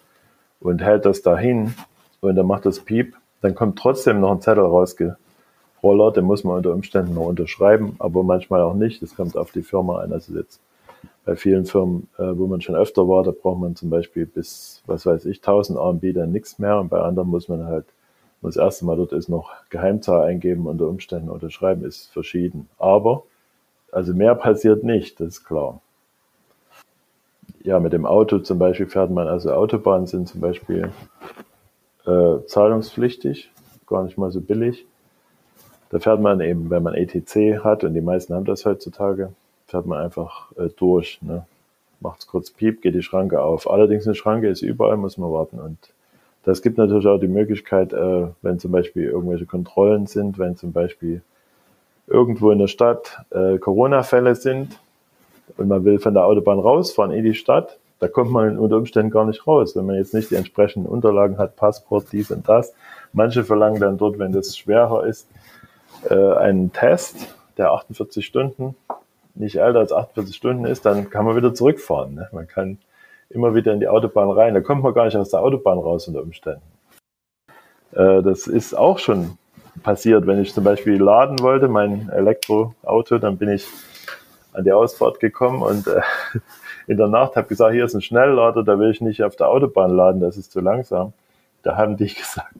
und 0.61 0.81
hält 0.81 1.05
das 1.05 1.21
dahin 1.21 1.73
und 2.21 2.35
dann 2.35 2.47
macht 2.47 2.65
das 2.65 2.79
Piep 2.79 3.15
dann 3.41 3.55
kommt 3.55 3.77
trotzdem 3.79 4.19
noch 4.19 4.31
ein 4.31 4.41
Zettel 4.41 4.63
rausgerollert, 4.63 6.17
den 6.17 6.25
muss 6.25 6.43
man 6.43 6.57
unter 6.57 6.73
Umständen 6.73 7.13
noch 7.13 7.25
unterschreiben, 7.25 7.95
aber 7.99 8.23
manchmal 8.23 8.61
auch 8.61 8.73
nicht. 8.73 9.01
Das 9.01 9.15
kommt 9.15 9.37
auf 9.37 9.51
die 9.51 9.61
Firma 9.61 9.99
an. 9.99 10.11
Also 10.11 10.33
jetzt 10.33 10.59
bei 11.25 11.35
vielen 11.35 11.65
Firmen, 11.65 12.07
äh, 12.17 12.37
wo 12.37 12.47
man 12.47 12.61
schon 12.61 12.75
öfter 12.75 13.07
war, 13.07 13.23
da 13.23 13.31
braucht 13.31 13.59
man 13.59 13.75
zum 13.75 13.89
Beispiel 13.89 14.25
bis, 14.25 14.81
was 14.85 15.05
weiß 15.05 15.25
ich, 15.25 15.37
1000 15.37 15.77
RMB 15.77 16.13
dann 16.13 16.31
nichts 16.31 16.59
mehr 16.59 16.79
und 16.79 16.89
bei 16.89 17.01
anderen 17.01 17.29
muss 17.29 17.49
man 17.49 17.65
halt 17.65 17.85
das 18.41 18.57
erste 18.57 18.85
Mal 18.85 18.97
dort 18.97 19.13
ist 19.13 19.29
noch 19.29 19.51
Geheimzahl 19.69 20.23
eingeben 20.23 20.67
unter 20.67 20.87
Umständen 20.87 21.29
unterschreiben, 21.29 21.83
ist 21.83 22.11
verschieden. 22.11 22.69
Aber, 22.77 23.23
also 23.91 24.13
mehr 24.13 24.35
passiert 24.35 24.83
nicht, 24.83 25.19
das 25.19 25.39
ist 25.39 25.45
klar. 25.45 25.81
Ja, 27.63 27.79
mit 27.79 27.93
dem 27.93 28.05
Auto 28.05 28.39
zum 28.39 28.59
Beispiel 28.59 28.87
fährt 28.87 29.11
man, 29.11 29.27
also 29.27 29.51
Autobahnen 29.51 30.07
sind 30.07 30.27
zum 30.29 30.39
Beispiel 30.39 30.91
äh, 32.05 32.37
zahlungspflichtig, 32.45 33.51
gar 33.87 34.03
nicht 34.03 34.17
mal 34.17 34.31
so 34.31 34.39
billig. 34.39 34.85
Da 35.89 35.99
fährt 35.99 36.21
man 36.21 36.39
eben, 36.41 36.69
wenn 36.69 36.83
man 36.83 36.93
ETC 36.93 37.63
hat, 37.63 37.83
und 37.83 37.93
die 37.93 38.01
meisten 38.01 38.33
haben 38.33 38.45
das 38.45 38.65
heutzutage, 38.65 39.33
fährt 39.67 39.85
man 39.85 39.99
einfach 40.01 40.51
äh, 40.57 40.69
durch. 40.77 41.19
Ne? 41.21 41.45
Macht 41.99 42.19
es 42.19 42.27
kurz 42.27 42.51
Piep, 42.51 42.81
geht 42.81 42.95
die 42.95 43.03
Schranke 43.03 43.41
auf. 43.41 43.69
Allerdings 43.69 44.05
eine 44.05 44.15
Schranke 44.15 44.49
ist 44.49 44.61
überall, 44.61 44.97
muss 44.97 45.17
man 45.17 45.31
warten. 45.31 45.59
Und 45.59 45.77
das 46.43 46.61
gibt 46.61 46.77
natürlich 46.77 47.07
auch 47.07 47.19
die 47.19 47.27
Möglichkeit, 47.27 47.93
äh, 47.93 48.27
wenn 48.41 48.59
zum 48.59 48.71
Beispiel 48.71 49.05
irgendwelche 49.05 49.45
Kontrollen 49.45 50.07
sind, 50.07 50.39
wenn 50.39 50.55
zum 50.55 50.71
Beispiel 50.71 51.21
irgendwo 52.07 52.51
in 52.51 52.59
der 52.59 52.67
Stadt 52.67 53.19
äh, 53.31 53.57
Corona-Fälle 53.57 54.35
sind 54.35 54.79
und 55.57 55.67
man 55.67 55.83
will 55.83 55.99
von 55.99 56.13
der 56.13 56.25
Autobahn 56.25 56.59
rausfahren 56.59 57.11
in 57.11 57.25
die 57.25 57.33
Stadt, 57.33 57.77
da 57.99 58.07
kommt 58.07 58.31
man 58.31 58.57
unter 58.59 58.77
Umständen 58.77 59.11
gar 59.11 59.25
nicht 59.25 59.45
raus, 59.47 59.75
wenn 59.75 59.85
man 59.85 59.95
jetzt 59.95 60.13
nicht 60.13 60.29
die 60.29 60.35
entsprechenden 60.35 60.87
Unterlagen 60.87 61.37
hat, 61.37 61.55
Passport, 61.55 62.05
dies 62.11 62.31
und 62.31 62.47
das. 62.47 62.73
Manche 63.11 63.43
verlangen 63.43 63.79
dann 63.79 63.97
dort, 63.97 64.19
wenn 64.19 64.31
das 64.31 64.55
schwerer 64.55 65.05
ist, 65.05 65.27
äh, 66.09 66.15
einen 66.15 66.71
Test, 66.71 67.35
der 67.57 67.71
48 67.71 68.25
Stunden, 68.25 68.75
nicht 69.39 69.57
älter 69.57 69.79
als 69.79 69.91
48 69.91 70.35
Stunden 70.35 70.65
ist, 70.65 70.85
dann 70.85 71.09
kann 71.09 71.25
man 71.25 71.35
wieder 71.35 71.53
zurückfahren. 71.53 72.15
Ne? 72.15 72.29
Man 72.31 72.47
kann 72.47 72.77
immer 73.29 73.55
wieder 73.55 73.73
in 73.73 73.79
die 73.79 73.87
Autobahn 73.87 74.29
rein. 74.29 74.53
Da 74.53 74.61
kommt 74.61 74.83
man 74.83 74.93
gar 74.93 75.05
nicht 75.05 75.17
aus 75.17 75.29
der 75.29 75.41
Autobahn 75.41 75.77
raus 75.77 76.07
unter 76.07 76.21
Umständen. 76.21 76.61
Äh, 77.91 78.21
das 78.21 78.47
ist 78.47 78.73
auch 78.73 78.99
schon 78.99 79.37
passiert, 79.83 80.25
wenn 80.27 80.41
ich 80.41 80.53
zum 80.53 80.63
Beispiel 80.63 81.01
laden 81.01 81.39
wollte, 81.39 81.67
mein 81.67 82.09
Elektroauto, 82.09 83.17
dann 83.19 83.37
bin 83.37 83.49
ich 83.49 83.67
an 84.53 84.63
die 84.63 84.71
Ausfahrt 84.71 85.19
gekommen 85.19 85.61
und 85.61 85.87
äh, 85.87 86.01
in 86.87 86.97
der 86.97 87.07
Nacht 87.07 87.35
habe 87.35 87.47
gesagt, 87.47 87.73
hier 87.73 87.85
ist 87.85 87.93
ein 87.93 88.01
Schnelllader, 88.01 88.63
da 88.63 88.79
will 88.79 88.91
ich 88.91 89.01
nicht 89.01 89.23
auf 89.23 89.35
der 89.35 89.49
Autobahn 89.49 89.91
laden, 89.91 90.21
das 90.21 90.37
ist 90.37 90.51
zu 90.51 90.61
langsam. 90.61 91.13
Da 91.63 91.77
haben 91.77 91.97
die 91.97 92.07
gesagt, 92.13 92.55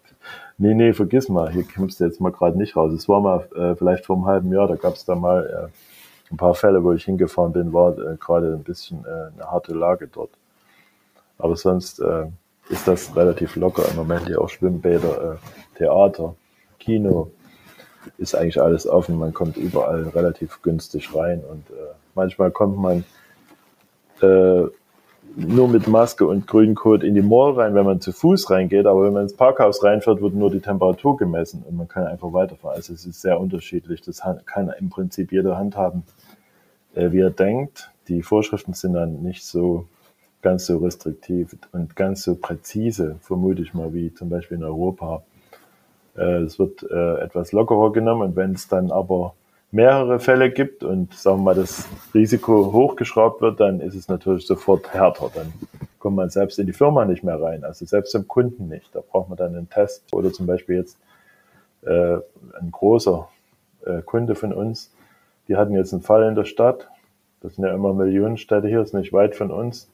nee, 0.57 0.73
nee, 0.73 0.93
vergiss 0.93 1.29
mal, 1.29 1.51
hier 1.51 1.65
kommst 1.75 1.99
du 1.99 2.05
jetzt 2.05 2.21
mal 2.21 2.31
gerade 2.31 2.57
nicht 2.57 2.75
raus. 2.75 2.93
Es 2.93 3.09
war 3.09 3.21
mal 3.21 3.47
äh, 3.55 3.75
vielleicht 3.75 4.05
vor 4.05 4.15
einem 4.15 4.25
halben 4.25 4.53
Jahr, 4.53 4.67
da 4.67 4.75
gab 4.75 4.93
es 4.93 5.05
da 5.05 5.15
mal 5.15 5.69
äh, 5.71 5.86
ein 6.31 6.37
paar 6.37 6.55
Fälle, 6.55 6.83
wo 6.83 6.93
ich 6.93 7.05
hingefahren 7.05 7.53
bin, 7.53 7.73
war 7.73 7.97
äh, 7.97 8.17
gerade 8.17 8.53
ein 8.53 8.63
bisschen 8.63 9.05
äh, 9.05 9.31
eine 9.35 9.51
harte 9.51 9.73
Lage 9.73 10.07
dort. 10.07 10.31
Aber 11.37 11.55
sonst 11.55 11.99
äh, 11.99 12.27
ist 12.69 12.87
das 12.87 13.15
relativ 13.15 13.55
locker 13.55 13.87
im 13.89 13.95
Moment 13.95 14.27
hier 14.27 14.41
auch 14.41 14.49
Schwimmbäder, 14.49 15.33
äh, 15.33 15.77
Theater, 15.77 16.35
Kino, 16.79 17.31
ist 18.17 18.35
eigentlich 18.35 18.61
alles 18.61 18.87
offen. 18.87 19.17
Man 19.17 19.33
kommt 19.33 19.57
überall 19.57 20.03
relativ 20.09 20.61
günstig 20.61 21.13
rein 21.15 21.41
und 21.41 21.69
äh, 21.69 21.93
manchmal 22.15 22.51
kommt 22.51 22.77
man 22.77 23.03
äh, 24.21 24.67
nur 25.37 25.67
mit 25.67 25.87
Maske 25.87 26.25
und 26.25 26.47
Grüncode 26.47 27.03
in 27.03 27.13
die 27.13 27.21
Mall 27.21 27.53
rein, 27.53 27.75
wenn 27.75 27.85
man 27.85 28.01
zu 28.01 28.11
Fuß 28.11 28.49
reingeht, 28.49 28.87
aber 28.87 29.03
wenn 29.03 29.13
man 29.13 29.23
ins 29.23 29.35
Parkhaus 29.35 29.83
reinfährt, 29.83 30.19
wird 30.19 30.33
nur 30.33 30.49
die 30.49 30.61
Temperatur 30.61 31.15
gemessen 31.15 31.63
und 31.67 31.77
man 31.77 31.87
kann 31.87 32.07
einfach 32.07 32.33
weiterfahren. 32.33 32.77
Also 32.77 32.93
es 32.93 33.05
ist 33.05 33.21
sehr 33.21 33.39
unterschiedlich. 33.39 34.01
Das 34.01 34.23
kann 34.45 34.73
im 34.79 34.89
Prinzip 34.89 35.31
jeder 35.31 35.55
handhaben, 35.55 36.03
äh, 36.95 37.11
wie 37.11 37.19
er 37.19 37.29
denkt. 37.29 37.91
Die 38.07 38.23
Vorschriften 38.23 38.73
sind 38.73 38.93
dann 38.93 39.21
nicht 39.21 39.45
so 39.45 39.85
ganz 40.41 40.65
so 40.65 40.77
restriktiv 40.77 41.55
und 41.71 41.95
ganz 41.95 42.23
so 42.23 42.35
präzise, 42.35 43.17
vermute 43.21 43.61
ich 43.61 43.75
mal, 43.75 43.93
wie 43.93 44.13
zum 44.13 44.29
Beispiel 44.29 44.57
in 44.57 44.63
Europa. 44.63 45.21
Äh, 46.15 46.41
es 46.41 46.57
wird 46.57 46.81
äh, 46.89 47.19
etwas 47.19 47.51
lockerer 47.51 47.91
genommen 47.91 48.23
und 48.29 48.35
wenn 48.35 48.53
es 48.53 48.67
dann 48.67 48.91
aber 48.91 49.35
mehrere 49.71 50.19
Fälle 50.19 50.51
gibt 50.51 50.83
und 50.83 51.13
sagen 51.13 51.39
wir 51.39 51.43
mal 51.43 51.55
das 51.55 51.87
Risiko 52.13 52.71
hochgeschraubt 52.71 53.41
wird, 53.41 53.59
dann 53.59 53.81
ist 53.81 53.95
es 53.95 54.07
natürlich 54.07 54.47
sofort 54.47 54.93
härter. 54.93 55.29
Dann 55.33 55.53
kommt 55.99 56.15
man 56.15 56.29
selbst 56.29 56.57
in 56.59 56.67
die 56.67 56.73
Firma 56.73 57.05
nicht 57.05 57.23
mehr 57.23 57.41
rein, 57.41 57.63
also 57.63 57.85
selbst 57.85 58.11
zum 58.11 58.27
Kunden 58.27 58.69
nicht. 58.69 58.95
Da 58.95 59.01
braucht 59.01 59.29
man 59.29 59.37
dann 59.37 59.55
einen 59.55 59.69
Test 59.69 60.13
oder 60.13 60.31
zum 60.31 60.45
Beispiel 60.45 60.77
jetzt 60.77 60.97
äh, 61.81 62.17
ein 62.59 62.71
großer 62.71 63.27
äh, 63.85 64.01
Kunde 64.01 64.35
von 64.35 64.53
uns, 64.53 64.93
die 65.47 65.55
hatten 65.55 65.73
jetzt 65.73 65.93
einen 65.93 66.01
Fall 66.01 66.23
in 66.27 66.35
der 66.35 66.45
Stadt. 66.45 66.89
Das 67.41 67.55
sind 67.55 67.65
ja 67.65 67.73
immer 67.73 67.93
Millionenstädte 67.93 68.67
hier, 68.67 68.81
ist 68.81 68.93
nicht 68.93 69.13
weit 69.13 69.35
von 69.35 69.51
uns. 69.51 69.89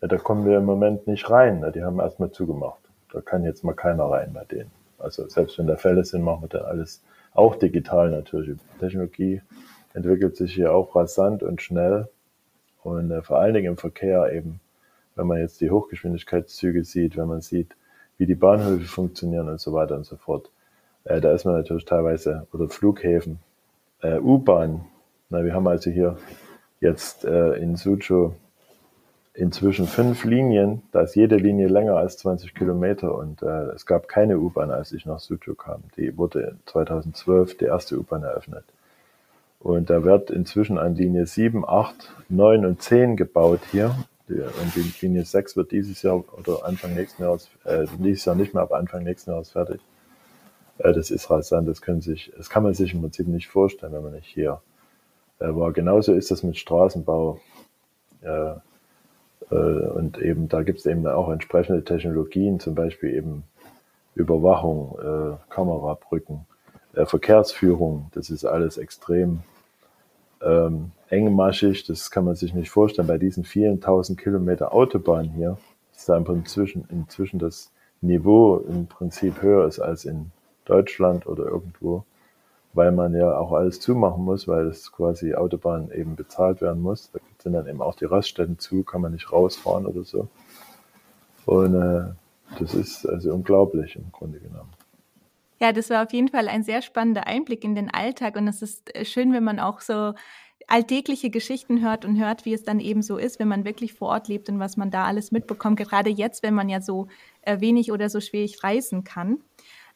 Ja, 0.00 0.08
da 0.08 0.16
kommen 0.16 0.44
wir 0.44 0.58
im 0.58 0.64
Moment 0.64 1.06
nicht 1.06 1.30
rein. 1.30 1.64
Die 1.74 1.82
haben 1.84 2.00
erstmal 2.00 2.32
zugemacht. 2.32 2.80
Da 3.12 3.20
kann 3.20 3.44
jetzt 3.44 3.62
mal 3.62 3.74
keiner 3.74 4.04
rein 4.04 4.32
bei 4.32 4.44
denen. 4.44 4.70
Also 4.98 5.28
selbst 5.28 5.58
wenn 5.58 5.66
da 5.66 5.76
Fälle 5.76 6.04
sind, 6.04 6.22
machen 6.22 6.42
wir 6.42 6.48
dann 6.48 6.64
alles 6.64 7.02
auch 7.34 7.56
digital 7.56 8.10
natürlich. 8.10 8.58
Technologie 8.78 9.42
entwickelt 9.94 10.36
sich 10.36 10.54
hier 10.54 10.74
auch 10.74 10.94
rasant 10.96 11.42
und 11.42 11.62
schnell 11.62 12.08
und 12.82 13.10
äh, 13.10 13.22
vor 13.22 13.38
allen 13.38 13.54
Dingen 13.54 13.72
im 13.72 13.76
Verkehr 13.76 14.32
eben, 14.32 14.60
wenn 15.14 15.26
man 15.26 15.38
jetzt 15.38 15.60
die 15.60 15.70
Hochgeschwindigkeitszüge 15.70 16.84
sieht, 16.84 17.16
wenn 17.16 17.28
man 17.28 17.40
sieht, 17.40 17.76
wie 18.18 18.26
die 18.26 18.34
Bahnhöfe 18.34 18.84
funktionieren 18.84 19.48
und 19.48 19.60
so 19.60 19.72
weiter 19.72 19.96
und 19.96 20.04
so 20.04 20.16
fort. 20.16 20.50
Äh, 21.04 21.20
da 21.20 21.32
ist 21.32 21.44
man 21.44 21.54
natürlich 21.54 21.84
teilweise, 21.84 22.46
oder 22.52 22.68
Flughäfen, 22.68 23.38
äh, 24.02 24.18
U-Bahn. 24.18 24.84
wir 25.28 25.54
haben 25.54 25.66
also 25.68 25.90
hier 25.90 26.16
jetzt 26.80 27.24
äh, 27.24 27.54
in 27.54 27.76
Suzhou 27.76 28.34
inzwischen 29.34 29.86
fünf 29.86 30.24
Linien. 30.24 30.82
Da 30.92 31.02
ist 31.02 31.14
jede 31.14 31.36
Linie 31.36 31.68
länger 31.68 31.96
als 31.96 32.18
20 32.18 32.54
Kilometer 32.54 33.14
und 33.14 33.42
äh, 33.42 33.70
es 33.74 33.86
gab 33.86 34.08
keine 34.08 34.38
U-Bahn, 34.38 34.70
als 34.70 34.92
ich 34.92 35.06
nach 35.06 35.20
Suzhou 35.20 35.54
kam. 35.54 35.82
Die 35.96 36.16
wurde 36.16 36.56
2012 36.66 37.56
die 37.58 37.64
erste 37.64 37.98
U-Bahn 37.98 38.22
eröffnet. 38.22 38.64
Und 39.58 39.90
da 39.90 40.04
wird 40.04 40.30
inzwischen 40.30 40.76
an 40.76 40.96
Linie 40.96 41.26
7, 41.26 41.64
8, 41.66 41.94
9 42.28 42.66
und 42.66 42.82
10 42.82 43.16
gebaut 43.16 43.60
hier. 43.70 43.94
Und 44.28 44.74
die 44.74 44.92
Linie 45.00 45.24
6 45.24 45.56
wird 45.56 45.72
dieses 45.72 46.02
Jahr 46.02 46.24
oder 46.38 46.64
Anfang 46.64 46.94
nächsten 46.94 47.22
Jahres, 47.22 47.48
äh, 47.64 47.86
dieses 47.98 48.24
Jahr 48.24 48.34
nicht 48.34 48.54
mehr, 48.54 48.62
aber 48.62 48.78
Anfang 48.78 49.04
nächsten 49.04 49.30
Jahres 49.30 49.50
fertig. 49.50 49.80
Äh, 50.78 50.92
das 50.92 51.10
ist 51.10 51.30
rasant, 51.30 51.68
das, 51.68 51.80
können 51.80 52.00
sich, 52.00 52.32
das 52.36 52.50
kann 52.50 52.62
man 52.62 52.74
sich 52.74 52.94
im 52.94 53.02
Prinzip 53.02 53.28
nicht 53.28 53.48
vorstellen, 53.48 53.92
wenn 53.92 54.02
man 54.02 54.12
nicht 54.12 54.26
hier 54.26 54.60
äh, 55.38 55.54
war. 55.54 55.72
Genauso 55.72 56.12
ist 56.12 56.30
das 56.30 56.42
mit 56.42 56.56
Straßenbau. 56.56 57.40
Äh, 58.22 58.54
und 59.54 60.18
eben 60.18 60.48
da 60.48 60.62
gibt 60.62 60.80
es 60.80 60.86
eben 60.86 61.06
auch 61.06 61.30
entsprechende 61.30 61.84
Technologien, 61.84 62.60
zum 62.60 62.74
Beispiel 62.74 63.14
eben 63.14 63.44
Überwachung, 64.14 64.98
äh, 64.98 65.52
Kamerabrücken, 65.52 66.46
äh, 66.94 67.06
Verkehrsführung. 67.06 68.08
Das 68.12 68.30
ist 68.30 68.44
alles 68.44 68.78
extrem 68.78 69.40
ähm, 70.42 70.92
engmaschig. 71.08 71.84
Das 71.86 72.10
kann 72.10 72.24
man 72.24 72.34
sich 72.34 72.54
nicht 72.54 72.70
vorstellen. 72.70 73.08
Bei 73.08 73.18
diesen 73.18 73.44
vielen 73.44 73.80
tausend 73.80 74.18
Kilometer 74.18 74.72
Autobahn 74.72 75.30
hier 75.30 75.56
ist 75.94 76.08
da 76.08 76.16
inzwischen, 76.16 76.84
inzwischen 76.90 77.38
das 77.38 77.70
Niveau 78.00 78.58
im 78.58 78.86
Prinzip 78.86 79.42
höher 79.42 79.66
ist 79.66 79.78
als 79.78 80.04
in 80.04 80.32
Deutschland 80.64 81.26
oder 81.26 81.44
irgendwo 81.44 82.04
weil 82.74 82.92
man 82.92 83.14
ja 83.14 83.36
auch 83.36 83.52
alles 83.52 83.80
zumachen 83.80 84.24
muss, 84.24 84.48
weil 84.48 84.66
es 84.66 84.92
quasi 84.92 85.34
Autobahn 85.34 85.90
eben 85.92 86.16
bezahlt 86.16 86.60
werden 86.60 86.82
muss. 86.82 87.10
Da 87.12 87.18
sind 87.42 87.52
dann 87.52 87.66
eben 87.66 87.82
auch 87.82 87.94
die 87.94 88.04
Raststätten 88.04 88.58
zu, 88.58 88.82
kann 88.82 89.00
man 89.00 89.12
nicht 89.12 89.32
rausfahren 89.32 89.86
oder 89.86 90.04
so. 90.04 90.28
Und 91.46 91.74
äh, 91.74 92.12
das 92.58 92.74
ist 92.74 93.06
also 93.06 93.32
unglaublich 93.32 93.96
im 93.96 94.10
Grunde 94.12 94.38
genommen. 94.38 94.70
Ja, 95.60 95.72
das 95.72 95.90
war 95.90 96.02
auf 96.02 96.12
jeden 96.12 96.28
Fall 96.28 96.48
ein 96.48 96.64
sehr 96.64 96.82
spannender 96.82 97.26
Einblick 97.26 97.62
in 97.62 97.74
den 97.74 97.92
Alltag 97.92 98.36
und 98.36 98.48
es 98.48 98.62
ist 98.62 98.94
äh, 98.94 99.04
schön, 99.04 99.32
wenn 99.32 99.44
man 99.44 99.60
auch 99.60 99.80
so 99.80 100.14
alltägliche 100.68 101.30
Geschichten 101.30 101.82
hört 101.82 102.04
und 102.04 102.18
hört, 102.18 102.44
wie 102.44 102.54
es 102.54 102.62
dann 102.62 102.80
eben 102.80 103.02
so 103.02 103.16
ist, 103.16 103.38
wenn 103.38 103.48
man 103.48 103.64
wirklich 103.64 103.94
vor 103.94 104.08
Ort 104.08 104.28
lebt 104.28 104.48
und 104.48 104.58
was 104.58 104.76
man 104.76 104.90
da 104.90 105.04
alles 105.04 105.32
mitbekommt, 105.32 105.78
gerade 105.78 106.10
jetzt, 106.10 106.42
wenn 106.42 106.54
man 106.54 106.68
ja 106.68 106.80
so 106.80 107.08
äh, 107.42 107.60
wenig 107.60 107.92
oder 107.92 108.08
so 108.08 108.20
schwierig 108.20 108.62
reisen 108.62 109.04
kann. 109.04 109.38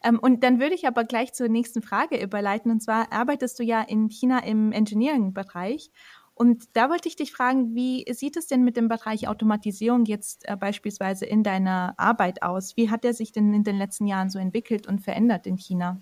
Ähm, 0.03 0.19
und 0.19 0.43
dann 0.43 0.59
würde 0.59 0.75
ich 0.75 0.87
aber 0.87 1.03
gleich 1.03 1.33
zur 1.33 1.47
nächsten 1.47 1.81
Frage 1.81 2.21
überleiten. 2.21 2.71
Und 2.71 2.81
zwar 2.81 3.11
arbeitest 3.11 3.59
du 3.59 3.63
ja 3.63 3.81
in 3.81 4.09
China 4.09 4.39
im 4.43 4.71
Engineering-Bereich. 4.71 5.91
Und 6.37 6.77
da 6.77 6.91
wollte 6.91 7.07
ich 7.07 7.15
dich 7.15 7.31
fragen, 7.31 7.73
wie 7.73 8.05
sieht 8.13 8.37
es 8.37 8.45
denn 8.45 8.63
mit 8.63 8.77
dem 8.77 8.89
Bereich 8.89 9.27
Automatisierung 9.27 10.05
jetzt 10.05 10.47
äh, 10.47 10.55
beispielsweise 10.55 11.25
in 11.25 11.41
deiner 11.41 11.95
Arbeit 11.97 12.43
aus? 12.43 12.77
Wie 12.77 12.91
hat 12.91 13.03
er 13.05 13.15
sich 13.15 13.31
denn 13.31 13.55
in 13.55 13.63
den 13.63 13.75
letzten 13.75 14.05
Jahren 14.05 14.29
so 14.29 14.37
entwickelt 14.37 14.87
und 14.87 14.99
verändert 14.99 15.47
in 15.47 15.57
China? 15.57 15.97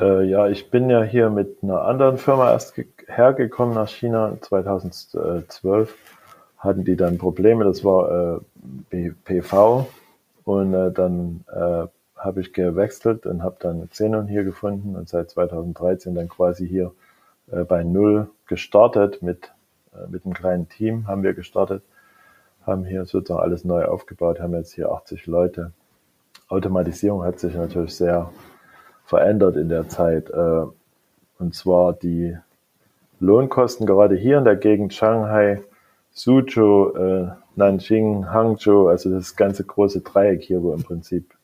Äh, 0.00 0.24
ja, 0.24 0.48
ich 0.48 0.68
bin 0.70 0.90
ja 0.90 1.04
hier 1.04 1.30
mit 1.30 1.62
einer 1.62 1.82
anderen 1.82 2.18
Firma 2.18 2.50
erst 2.50 2.74
hergekommen 3.06 3.72
nach 3.72 3.88
China 3.88 4.36
2012. 4.40 5.96
Hatten 6.58 6.84
die 6.84 6.96
dann 6.96 7.16
Probleme, 7.16 7.62
das 7.62 7.84
war 7.84 8.40
äh, 8.90 9.10
PV. 9.24 9.86
Und 10.42 10.74
äh, 10.74 10.90
dann 10.90 11.44
äh, 11.52 11.86
habe 12.16 12.40
ich 12.40 12.52
gewechselt 12.52 13.26
und 13.26 13.44
habe 13.44 13.58
dann 13.60 13.88
Xenon 13.90 14.26
hier 14.26 14.42
gefunden 14.42 14.96
und 14.96 15.08
seit 15.08 15.30
2013 15.30 16.16
dann 16.16 16.28
quasi 16.28 16.66
hier 16.66 16.90
äh, 17.50 17.64
bei 17.64 17.84
Null 17.84 18.30
gestartet 18.46 19.22
mit, 19.22 19.52
äh, 19.94 20.08
mit 20.08 20.24
einem 20.24 20.34
kleinen 20.34 20.68
Team 20.68 21.06
haben 21.06 21.22
wir 21.22 21.34
gestartet, 21.34 21.82
haben 22.64 22.84
hier 22.84 23.04
sozusagen 23.04 23.40
alles 23.40 23.64
neu 23.64 23.84
aufgebaut, 23.84 24.40
haben 24.40 24.54
jetzt 24.54 24.74
hier 24.74 24.90
80 24.90 25.26
Leute 25.26 25.72
Automatisierung 26.48 27.24
hat 27.24 27.40
sich 27.40 27.54
natürlich 27.56 27.96
sehr 27.96 28.30
verändert 29.04 29.56
in 29.56 29.68
der 29.68 29.88
Zeit. 29.88 30.30
Äh, 30.30 30.62
und 31.38 31.54
zwar 31.54 31.92
die 31.92 32.36
Lohnkosten 33.18 33.84
gerade 33.84 34.14
hier 34.14 34.38
in 34.38 34.44
der 34.44 34.56
Gegend 34.56 34.94
Shanghai, 34.94 35.62
Suzhou, 36.12 36.92
Nanjing, 37.56 38.26
Hangzhou, 38.30 38.88
also 38.88 39.10
das 39.10 39.36
ganze 39.36 39.64
große 39.64 40.00
Dreieck 40.00 40.42
hier, 40.42 40.62
wo 40.62 40.72
im 40.72 40.82
Prinzip 40.82 41.34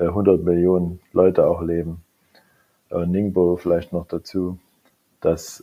100 0.00 0.42
Millionen 0.42 1.00
Leute 1.12 1.46
auch 1.46 1.62
leben. 1.62 2.02
Ningbo 2.90 3.56
vielleicht 3.56 3.92
noch 3.92 4.06
dazu. 4.06 4.58
Das 5.26 5.60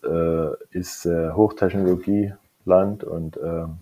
ist 0.72 1.05
Hochtechnologieland 1.05 3.05
und 3.05 3.39
ähm, 3.41 3.77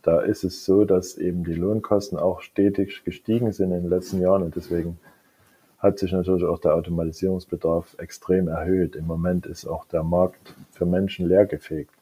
da 0.00 0.20
ist 0.20 0.44
es 0.44 0.64
so, 0.64 0.86
dass 0.86 1.18
eben 1.18 1.44
die 1.44 1.52
Lohnkosten 1.52 2.18
auch 2.18 2.40
stetig 2.40 3.04
gestiegen 3.04 3.52
sind 3.52 3.72
in 3.72 3.82
den 3.82 3.90
letzten 3.90 4.22
Jahren 4.22 4.42
und 4.42 4.56
deswegen 4.56 4.98
hat 5.76 5.98
sich 5.98 6.12
natürlich 6.12 6.44
auch 6.44 6.58
der 6.58 6.74
Automatisierungsbedarf 6.74 7.96
extrem 7.98 8.48
erhöht. 8.48 8.96
Im 8.96 9.06
Moment 9.06 9.44
ist 9.44 9.66
auch 9.66 9.84
der 9.84 10.04
Markt 10.04 10.54
für 10.70 10.86
Menschen 10.86 11.28
leergefegt. 11.28 11.92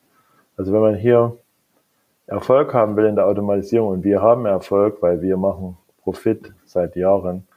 Also 0.56 0.72
wenn 0.72 0.80
man 0.80 0.94
hier 0.94 1.36
Erfolg 2.28 2.72
haben 2.72 2.94
will 2.94 3.06
in 3.06 3.16
der 3.16 3.26
Automatisierung 3.26 3.88
und 3.88 4.04
wir 4.04 4.22
haben 4.22 4.46
Erfolg, 4.46 5.02
weil 5.02 5.22
wir 5.22 5.36
machen 5.36 5.76
Profit 6.02 6.52
seit 6.66 6.94
Jahren 6.94 7.48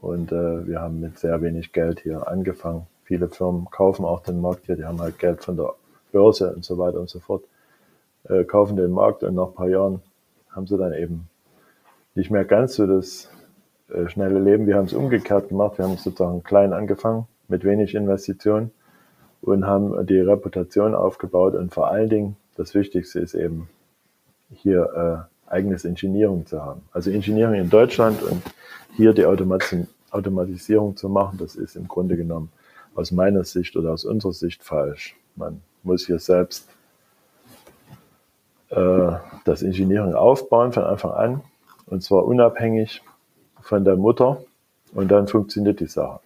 und 0.00 0.32
äh, 0.32 0.66
wir 0.66 0.80
haben 0.80 0.98
mit 0.98 1.20
sehr 1.20 1.40
wenig 1.40 1.72
Geld 1.72 2.00
hier 2.00 2.26
angefangen. 2.26 2.88
Viele 3.06 3.28
Firmen 3.28 3.70
kaufen 3.70 4.04
auch 4.04 4.20
den 4.20 4.40
Markt 4.40 4.66
hier, 4.66 4.76
die 4.76 4.84
haben 4.84 5.00
halt 5.00 5.18
Geld 5.18 5.42
von 5.42 5.56
der 5.56 5.74
Börse 6.12 6.52
und 6.52 6.64
so 6.64 6.76
weiter 6.76 7.00
und 7.00 7.08
so 7.08 7.20
fort 7.20 7.44
äh, 8.28 8.44
kaufen 8.44 8.76
den 8.76 8.90
Markt 8.90 9.22
und 9.22 9.34
nach 9.34 9.48
ein 9.48 9.54
paar 9.54 9.68
Jahren 9.68 10.02
haben 10.50 10.66
sie 10.66 10.76
dann 10.76 10.92
eben 10.92 11.28
nicht 12.14 12.30
mehr 12.30 12.44
ganz 12.44 12.74
so 12.74 12.86
das 12.86 13.30
äh, 13.88 14.08
schnelle 14.08 14.40
Leben. 14.40 14.66
Wir 14.66 14.76
haben 14.76 14.86
es 14.86 14.92
umgekehrt 14.92 15.48
gemacht. 15.48 15.78
Wir 15.78 15.84
haben 15.84 15.96
sozusagen 15.96 16.42
klein 16.42 16.72
angefangen 16.72 17.26
mit 17.48 17.64
wenig 17.64 17.94
Investitionen 17.94 18.72
und 19.42 19.66
haben 19.66 20.06
die 20.06 20.18
Reputation 20.18 20.94
aufgebaut 20.94 21.54
und 21.54 21.72
vor 21.72 21.88
allen 21.88 22.08
Dingen 22.08 22.36
das 22.56 22.74
Wichtigste 22.74 23.20
ist 23.20 23.34
eben 23.34 23.68
hier 24.50 25.28
äh, 25.48 25.50
eigenes 25.50 25.84
Engineering 25.84 26.46
zu 26.46 26.64
haben. 26.64 26.82
Also 26.92 27.10
Engineering 27.10 27.60
in 27.62 27.70
Deutschland 27.70 28.22
und 28.22 28.42
hier 28.96 29.12
die 29.12 29.26
Automatis 29.26 29.86
Automatisierung 30.12 30.96
zu 30.96 31.08
machen, 31.10 31.36
das 31.38 31.56
ist 31.56 31.76
im 31.76 31.88
Grunde 31.88 32.16
genommen 32.16 32.50
aus 32.96 33.12
meiner 33.12 33.44
Sicht 33.44 33.76
oder 33.76 33.92
aus 33.92 34.04
unserer 34.04 34.32
Sicht 34.32 34.64
falsch. 34.64 35.16
Man 35.36 35.62
muss 35.82 36.06
hier 36.06 36.18
selbst 36.18 36.68
äh, 38.70 39.12
das 39.44 39.62
Engineering 39.62 40.14
aufbauen 40.14 40.72
von 40.72 40.84
Anfang 40.84 41.12
an 41.12 41.42
und 41.86 42.02
zwar 42.02 42.24
unabhängig 42.24 43.02
von 43.60 43.84
der 43.84 43.96
Mutter 43.96 44.42
und 44.92 45.08
dann 45.08 45.28
funktioniert 45.28 45.80
die 45.80 45.86
Sache. 45.86 46.20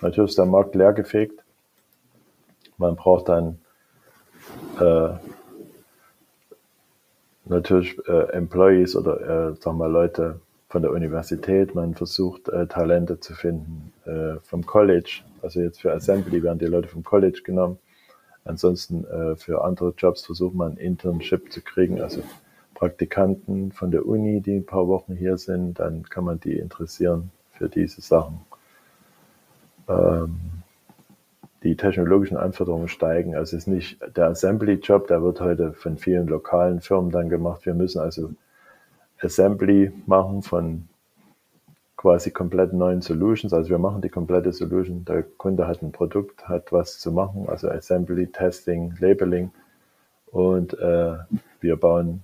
Natürlich 0.00 0.30
ist 0.30 0.38
der 0.38 0.46
Markt 0.46 0.74
leergefegt. 0.74 1.42
Man 2.76 2.96
braucht 2.96 3.28
dann 3.28 3.58
äh, 4.80 5.10
natürlich 7.44 7.96
äh, 8.08 8.32
Employees 8.32 8.96
oder 8.96 9.50
äh, 9.50 9.54
sagen 9.60 9.78
wir 9.78 9.88
Leute 9.88 10.40
von 10.68 10.82
der 10.82 10.90
Universität. 10.90 11.74
Man 11.74 11.94
versucht 11.94 12.48
äh, 12.48 12.66
Talente 12.66 13.20
zu 13.20 13.34
finden 13.34 13.92
äh, 14.04 14.40
vom 14.42 14.66
College. 14.66 15.22
Also 15.42 15.60
jetzt 15.60 15.80
für 15.80 15.92
Assembly 15.92 16.42
werden 16.42 16.58
die 16.58 16.66
Leute 16.66 16.88
vom 16.88 17.02
College 17.02 17.42
genommen. 17.44 17.78
Ansonsten 18.44 19.04
äh, 19.04 19.36
für 19.36 19.64
andere 19.64 19.94
Jobs 19.96 20.24
versucht 20.24 20.54
man 20.54 20.72
ein 20.72 20.76
Internship 20.78 21.52
zu 21.52 21.60
kriegen, 21.60 22.00
also 22.00 22.22
Praktikanten 22.74 23.70
von 23.70 23.90
der 23.90 24.06
Uni, 24.06 24.40
die 24.40 24.56
ein 24.56 24.66
paar 24.66 24.88
Wochen 24.88 25.14
hier 25.14 25.38
sind, 25.38 25.78
dann 25.78 26.02
kann 26.04 26.24
man 26.24 26.40
die 26.40 26.58
interessieren 26.58 27.30
für 27.52 27.68
diese 27.68 28.00
Sachen. 28.00 28.40
Ähm, 29.88 30.40
die 31.62 31.76
technologischen 31.76 32.36
Anforderungen 32.36 32.88
steigen. 32.88 33.36
Also 33.36 33.56
es 33.56 33.62
ist 33.62 33.66
nicht 33.68 34.00
der 34.16 34.26
Assembly-Job, 34.26 35.06
der 35.06 35.22
wird 35.22 35.40
heute 35.40 35.72
von 35.74 35.96
vielen 35.96 36.26
lokalen 36.26 36.80
Firmen 36.80 37.12
dann 37.12 37.28
gemacht. 37.28 37.66
Wir 37.66 37.74
müssen 37.74 38.00
also 38.00 38.30
Assembly 39.20 39.92
machen 40.06 40.42
von 40.42 40.88
quasi 42.02 42.32
komplett 42.32 42.72
neuen 42.72 43.00
Solutions. 43.00 43.52
Also 43.52 43.70
wir 43.70 43.78
machen 43.78 44.02
die 44.02 44.08
komplette 44.08 44.52
Solution. 44.52 45.04
Der 45.04 45.22
Kunde 45.22 45.68
hat 45.68 45.82
ein 45.82 45.92
Produkt, 45.92 46.48
hat 46.48 46.72
was 46.72 46.98
zu 46.98 47.12
machen, 47.12 47.48
also 47.48 47.68
Assembly, 47.68 48.26
Testing, 48.26 48.94
Labeling. 48.98 49.52
Und 50.26 50.76
äh, 50.80 51.14
wir 51.60 51.76
bauen 51.76 52.22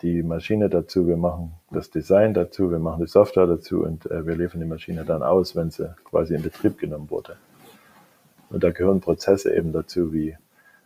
die 0.00 0.22
Maschine 0.22 0.70
dazu, 0.70 1.06
wir 1.06 1.18
machen 1.18 1.52
das 1.70 1.90
Design 1.90 2.32
dazu, 2.32 2.70
wir 2.70 2.78
machen 2.78 3.04
die 3.04 3.10
Software 3.10 3.46
dazu 3.46 3.82
und 3.82 4.10
äh, 4.10 4.26
wir 4.26 4.34
liefern 4.34 4.60
die 4.60 4.66
Maschine 4.66 5.04
dann 5.04 5.22
aus, 5.22 5.54
wenn 5.54 5.70
sie 5.70 5.94
quasi 6.04 6.34
in 6.34 6.42
Betrieb 6.42 6.78
genommen 6.78 7.10
wurde. 7.10 7.36
Und 8.48 8.64
da 8.64 8.70
gehören 8.70 9.00
Prozesse 9.00 9.54
eben 9.54 9.72
dazu 9.72 10.10
wie 10.10 10.38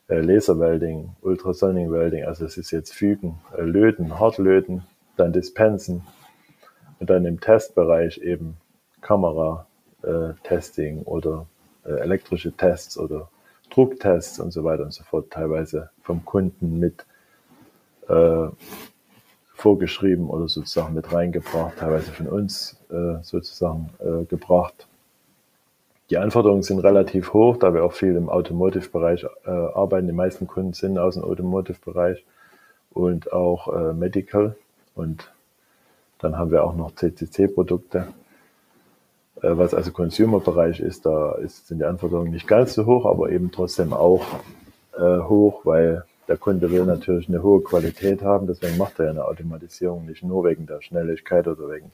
äh, 0.09 0.21
Laserwelding, 0.21 1.11
Ultrasonic 1.21 1.93
Welding, 1.93 2.25
also 2.25 2.45
es 2.45 2.57
ist 2.57 2.73
jetzt 2.73 2.93
Fügen, 2.93 3.39
äh, 3.57 3.63
Löten, 3.63 4.19
Hartlöten, 4.19 4.83
dann 5.17 5.33
Dispensen, 5.33 6.03
und 7.03 7.11
dann 7.11 7.25
im 7.25 7.41
Testbereich 7.41 8.19
eben 8.19 8.57
Kamera-Testing 9.01 10.99
äh, 11.01 11.03
oder 11.03 11.47
äh, 11.85 11.95
elektrische 11.95 12.53
Tests 12.53 12.97
oder 12.97 13.29
Drucktests 13.71 14.39
und 14.39 14.53
so 14.53 14.63
weiter 14.63 14.85
und 14.85 14.93
so 14.93 15.03
fort, 15.03 15.33
teilweise 15.33 15.91
vom 16.05 16.25
Kunden 16.25 16.79
mit 16.79 17.05
äh, 18.09 18.47
vorgeschrieben 19.53 20.31
oder 20.31 20.47
sozusagen 20.47 20.95
mit 20.95 21.13
reingebracht, 21.13 21.77
teilweise 21.79 22.13
von 22.13 22.29
uns 22.29 22.81
äh, 22.89 23.21
sozusagen 23.23 23.91
äh, 23.99 24.25
gebracht. 24.27 24.87
Die 26.09 26.19
Anforderungen 26.19 26.63
sind 26.63 26.79
relativ 26.79 27.33
hoch, 27.33 27.57
da 27.57 27.75
wir 27.75 27.85
auch 27.85 27.95
viel 27.95 28.15
im 28.15 28.29
Automotive-Bereich 28.29 29.27
äh, 29.45 29.51
arbeiten. 29.51 30.07
Die 30.07 30.13
meisten 30.13 30.47
Kunden 30.47 30.73
sind 30.73 30.99
aus 30.99 31.15
dem 31.15 31.25
Automotive-Bereich 31.25 32.25
und 32.93 33.33
auch 33.33 33.93
Medical. 33.93 34.55
Und 34.95 35.32
dann 36.23 36.39
haben 36.39 36.51
wir 36.51 36.65
auch 36.65 36.75
noch 36.75 36.95
CCC-Produkte, 36.95 38.09
äh, 39.43 39.57
was 39.57 39.75
also 39.75 39.93
Consumer-Bereich 39.93 40.81
ist. 40.81 41.05
Da 41.05 41.33
ist, 41.35 41.69
sind 41.69 41.79
die 41.79 41.85
Anforderungen 41.85 42.31
nicht 42.31 42.47
ganz 42.47 42.75
so 42.75 42.87
hoch, 42.87 43.07
aber 43.07 43.31
eben 43.31 43.51
trotzdem 43.51 43.93
auch 43.93 44.25
äh, 44.97 45.19
hoch, 45.19 45.67
weil 45.67 46.05
der 46.29 46.37
Kunde 46.37 46.71
will 46.71 46.85
natürlich 46.85 47.29
eine 47.29 47.43
hohe 47.43 47.63
Qualität 47.63 48.23
haben. 48.23 48.47
Deswegen 48.47 48.79
macht 48.79 48.99
er 48.99 49.07
ja 49.07 49.11
eine 49.11 49.25
Automatisierung 49.25 50.07
nicht 50.07 50.23
nur 50.23 50.45
wegen 50.45 50.67
der 50.67 50.81
Schnelligkeit 50.81 51.49
oder 51.49 51.69
wegen 51.71 51.91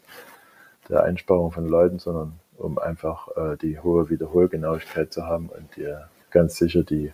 der 0.89 1.03
Einsparung 1.05 1.51
von 1.51 1.67
Leuten, 1.67 1.99
sondern 1.99 2.35
um 2.57 2.79
einfach 2.79 3.29
äh, 3.37 3.57
die 3.57 3.81
hohe 3.81 4.11
Wiederholgenauigkeit 4.11 5.13
zu 5.13 5.25
haben 5.25 5.49
und 5.49 5.77
die, 5.77 5.95
ganz 6.31 6.57
sicher 6.57 6.83
die 6.83 7.13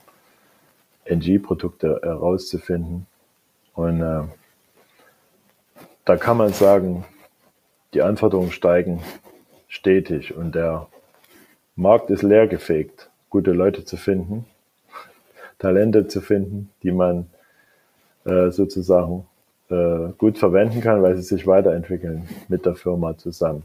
NG-Produkte 1.05 2.01
herauszufinden. 2.03 3.07
Und 3.75 4.01
äh, 4.01 4.23
da 6.05 6.17
kann 6.17 6.37
man 6.37 6.53
sagen, 6.53 7.05
die 7.95 8.03
Anforderungen 8.03 8.53
steigen 8.53 9.01
stetig 9.69 10.37
und 10.37 10.55
der 10.55 10.87
Markt 11.77 12.11
ist 12.11 12.23
leergefegt, 12.23 13.11
gute 13.31 13.53
Leute 13.53 13.85
zu 13.85 13.97
finden, 13.97 14.45
Talente 15.59 16.07
zu 16.07 16.21
finden, 16.21 16.71
die 16.83 16.93
man 16.93 17.27
äh, 18.25 18.51
sozusagen 18.51 19.27
äh, 19.71 20.11
gut 20.19 20.39
verwenden 20.39 20.81
kann, 20.81 21.03
weil 21.03 21.17
sie 21.17 21.23
sich 21.23 21.47
weiterentwickeln 21.47 22.29
mit 22.49 22.67
der 22.67 22.75
Firma 22.75 23.17
zusammen. 23.17 23.63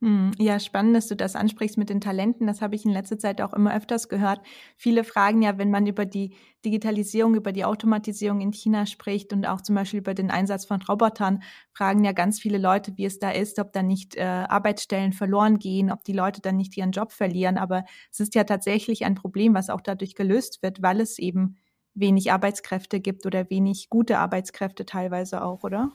Hm, 0.00 0.30
ja, 0.38 0.60
spannend, 0.60 0.94
dass 0.94 1.08
du 1.08 1.16
das 1.16 1.34
ansprichst 1.34 1.76
mit 1.76 1.90
den 1.90 2.00
Talenten. 2.00 2.46
Das 2.46 2.62
habe 2.62 2.76
ich 2.76 2.84
in 2.84 2.92
letzter 2.92 3.18
Zeit 3.18 3.40
auch 3.40 3.52
immer 3.52 3.74
öfters 3.74 4.08
gehört. 4.08 4.40
Viele 4.76 5.02
fragen 5.02 5.42
ja, 5.42 5.58
wenn 5.58 5.72
man 5.72 5.86
über 5.88 6.06
die 6.06 6.34
Digitalisierung, 6.64 7.34
über 7.34 7.50
die 7.50 7.64
Automatisierung 7.64 8.40
in 8.40 8.52
China 8.52 8.86
spricht 8.86 9.32
und 9.32 9.44
auch 9.44 9.60
zum 9.60 9.74
Beispiel 9.74 9.98
über 9.98 10.14
den 10.14 10.30
Einsatz 10.30 10.66
von 10.66 10.80
Robotern, 10.82 11.42
fragen 11.72 12.04
ja 12.04 12.12
ganz 12.12 12.38
viele 12.40 12.58
Leute, 12.58 12.92
wie 12.96 13.06
es 13.06 13.18
da 13.18 13.30
ist, 13.30 13.58
ob 13.58 13.72
da 13.72 13.82
nicht 13.82 14.14
äh, 14.14 14.22
Arbeitsstellen 14.22 15.12
verloren 15.12 15.58
gehen, 15.58 15.90
ob 15.90 16.04
die 16.04 16.12
Leute 16.12 16.40
dann 16.40 16.56
nicht 16.56 16.76
ihren 16.76 16.92
Job 16.92 17.10
verlieren. 17.10 17.58
Aber 17.58 17.84
es 18.12 18.20
ist 18.20 18.36
ja 18.36 18.44
tatsächlich 18.44 19.04
ein 19.04 19.16
Problem, 19.16 19.52
was 19.54 19.68
auch 19.68 19.80
dadurch 19.80 20.14
gelöst 20.14 20.62
wird, 20.62 20.80
weil 20.80 21.00
es 21.00 21.18
eben 21.18 21.58
wenig 21.94 22.30
Arbeitskräfte 22.30 23.00
gibt 23.00 23.26
oder 23.26 23.50
wenig 23.50 23.88
gute 23.90 24.18
Arbeitskräfte 24.18 24.86
teilweise 24.86 25.42
auch, 25.42 25.64
oder? 25.64 25.90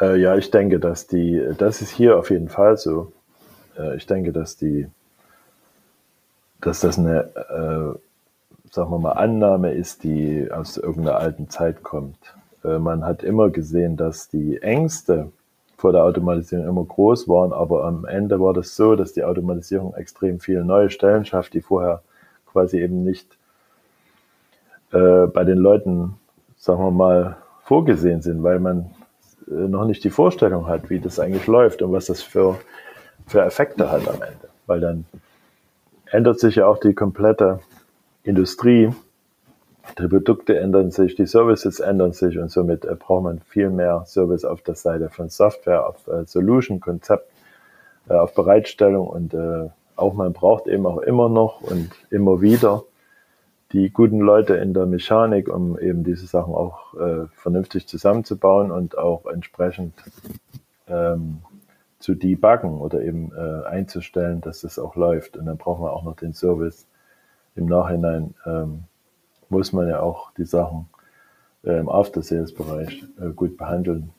Äh, 0.00 0.16
ja, 0.20 0.36
ich 0.36 0.50
denke, 0.50 0.78
dass 0.78 1.06
die, 1.06 1.42
das 1.58 1.80
ist 1.80 1.90
hier 1.90 2.18
auf 2.18 2.30
jeden 2.30 2.48
Fall 2.48 2.76
so. 2.76 3.12
Äh, 3.78 3.96
ich 3.96 4.06
denke, 4.06 4.32
dass 4.32 4.56
die, 4.56 4.88
dass 6.60 6.80
das 6.80 6.98
eine, 6.98 7.24
äh, 7.34 8.70
sagen 8.70 8.90
wir 8.90 8.98
mal, 8.98 9.12
Annahme 9.12 9.72
ist, 9.72 10.04
die 10.04 10.50
aus 10.50 10.76
irgendeiner 10.76 11.18
alten 11.18 11.48
Zeit 11.48 11.82
kommt. 11.82 12.18
Äh, 12.64 12.78
man 12.78 13.04
hat 13.04 13.22
immer 13.22 13.50
gesehen, 13.50 13.96
dass 13.96 14.28
die 14.28 14.60
Ängste 14.60 15.32
vor 15.76 15.92
der 15.92 16.04
Automatisierung 16.04 16.66
immer 16.66 16.84
groß 16.84 17.28
waren, 17.28 17.52
aber 17.52 17.84
am 17.84 18.06
Ende 18.06 18.40
war 18.40 18.54
das 18.54 18.76
so, 18.76 18.96
dass 18.96 19.12
die 19.12 19.24
Automatisierung 19.24 19.94
extrem 19.94 20.40
viele 20.40 20.64
neue 20.64 20.90
Stellen 20.90 21.24
schafft, 21.24 21.54
die 21.54 21.60
vorher 21.60 22.02
quasi 22.50 22.80
eben 22.80 23.04
nicht 23.04 23.36
äh, 24.92 25.26
bei 25.26 25.44
den 25.44 25.58
Leuten, 25.58 26.14
sagen 26.56 26.82
wir 26.82 26.90
mal, 26.90 27.36
vorgesehen 27.62 28.22
sind, 28.22 28.42
weil 28.42 28.58
man 28.58 28.90
noch 29.46 29.84
nicht 29.84 30.02
die 30.04 30.10
Vorstellung 30.10 30.66
hat, 30.66 30.90
wie 30.90 30.98
das 30.98 31.20
eigentlich 31.20 31.46
läuft 31.46 31.82
und 31.82 31.92
was 31.92 32.06
das 32.06 32.22
für, 32.22 32.58
für 33.26 33.42
Effekte 33.42 33.90
hat 33.90 34.08
am 34.08 34.22
Ende. 34.22 34.48
Weil 34.66 34.80
dann 34.80 35.04
ändert 36.10 36.40
sich 36.40 36.56
ja 36.56 36.66
auch 36.66 36.78
die 36.78 36.94
komplette 36.94 37.60
Industrie. 38.22 38.90
Die 39.98 40.08
Produkte 40.08 40.58
ändern 40.58 40.90
sich, 40.90 41.14
die 41.14 41.26
Services 41.26 41.78
ändern 41.78 42.12
sich 42.12 42.38
und 42.38 42.50
somit 42.50 42.84
äh, 42.84 42.96
braucht 42.96 43.22
man 43.22 43.40
viel 43.40 43.70
mehr 43.70 44.04
Service 44.06 44.44
auf 44.44 44.62
der 44.62 44.74
Seite 44.74 45.10
von 45.10 45.28
Software, 45.28 45.86
auf 45.86 46.08
äh, 46.08 46.24
Solution, 46.26 46.80
Konzept, 46.80 47.30
äh, 48.08 48.14
auf 48.14 48.34
Bereitstellung 48.34 49.06
und 49.06 49.32
äh, 49.32 49.68
auch 49.94 50.14
man 50.14 50.32
braucht 50.32 50.66
eben 50.66 50.86
auch 50.86 50.98
immer 50.98 51.28
noch 51.28 51.60
und 51.60 51.90
immer 52.10 52.40
wieder 52.40 52.82
die 53.72 53.90
guten 53.90 54.20
Leute 54.20 54.54
in 54.56 54.74
der 54.74 54.86
Mechanik, 54.86 55.48
um 55.48 55.78
eben 55.78 56.04
diese 56.04 56.26
Sachen 56.26 56.54
auch 56.54 56.94
äh, 56.94 57.26
vernünftig 57.34 57.86
zusammenzubauen 57.88 58.70
und 58.70 58.96
auch 58.96 59.26
entsprechend 59.26 59.94
ähm, 60.86 61.38
zu 61.98 62.14
debuggen 62.14 62.78
oder 62.78 63.02
eben 63.02 63.32
äh, 63.32 63.66
einzustellen, 63.66 64.40
dass 64.40 64.60
das 64.60 64.78
auch 64.78 64.94
läuft. 64.94 65.36
Und 65.36 65.46
dann 65.46 65.56
brauchen 65.56 65.84
wir 65.84 65.92
auch 65.92 66.04
noch 66.04 66.16
den 66.16 66.32
Service. 66.32 66.86
Im 67.56 67.66
Nachhinein 67.66 68.34
ähm, 68.44 68.84
muss 69.48 69.72
man 69.72 69.88
ja 69.88 70.00
auch 70.00 70.30
die 70.34 70.44
Sachen 70.44 70.88
äh, 71.64 71.78
im 71.78 71.88
After-Sales-Bereich 71.88 73.04
gut 73.34 73.56
behandeln. 73.56 74.10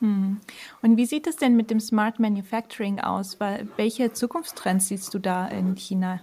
Hm. 0.00 0.38
Und 0.82 0.96
wie 0.96 1.06
sieht 1.06 1.26
es 1.26 1.36
denn 1.36 1.56
mit 1.56 1.70
dem 1.70 1.80
Smart 1.80 2.20
Manufacturing 2.20 3.00
aus? 3.00 3.38
Welche 3.76 4.12
Zukunftstrends 4.12 4.88
siehst 4.88 5.12
du 5.12 5.18
da 5.18 5.48
in 5.48 5.74
China? 5.74 6.20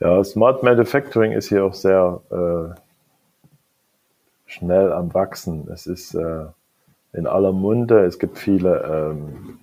Ja, 0.00 0.22
Smart 0.24 0.62
Manufacturing 0.62 1.32
ist 1.32 1.48
hier 1.48 1.64
auch 1.64 1.74
sehr 1.74 2.20
äh, 2.30 2.80
schnell 4.46 4.92
am 4.92 5.14
Wachsen. 5.14 5.68
Es 5.72 5.86
ist 5.86 6.14
äh, 6.14 6.46
in 7.12 7.26
aller 7.26 7.52
Munde. 7.52 8.04
Es 8.04 8.18
gibt 8.18 8.38
viele 8.38 8.82
ähm, 8.82 9.58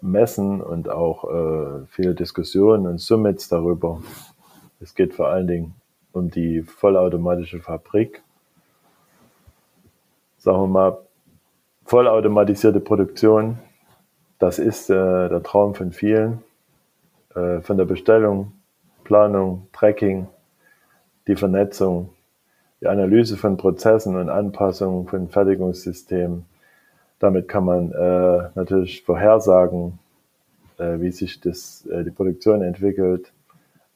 Messen 0.00 0.60
und 0.60 0.88
auch 0.88 1.24
äh, 1.24 1.86
viele 1.88 2.14
Diskussionen 2.14 2.86
und 2.86 2.98
Summits 2.98 3.48
darüber. 3.48 4.00
Es 4.80 4.94
geht 4.94 5.14
vor 5.14 5.28
allen 5.28 5.46
Dingen 5.46 5.74
um 6.12 6.30
die 6.30 6.62
vollautomatische 6.62 7.60
Fabrik. 7.60 8.22
Sagen 10.38 10.60
wir 10.60 10.66
mal, 10.66 10.98
vollautomatisierte 11.84 12.80
Produktion, 12.80 13.58
das 14.38 14.58
ist 14.58 14.90
äh, 14.90 15.28
der 15.28 15.42
Traum 15.42 15.74
von 15.74 15.92
vielen. 15.92 16.42
Äh, 17.34 17.60
von 17.60 17.76
der 17.76 17.84
Bestellung 17.84 18.52
Planung, 19.04 19.68
Tracking, 19.72 20.28
die 21.26 21.36
Vernetzung, 21.36 22.10
die 22.80 22.88
Analyse 22.88 23.36
von 23.36 23.56
Prozessen 23.56 24.16
und 24.16 24.28
Anpassung 24.28 25.06
von 25.06 25.28
Fertigungssystemen. 25.28 26.44
Damit 27.18 27.48
kann 27.48 27.64
man 27.64 27.92
äh, 27.92 28.48
natürlich 28.54 29.02
vorhersagen, 29.02 29.98
äh, 30.78 31.00
wie 31.00 31.12
sich 31.12 31.40
das, 31.40 31.86
äh, 31.86 32.02
die 32.02 32.10
Produktion 32.10 32.62
entwickelt, 32.62 33.32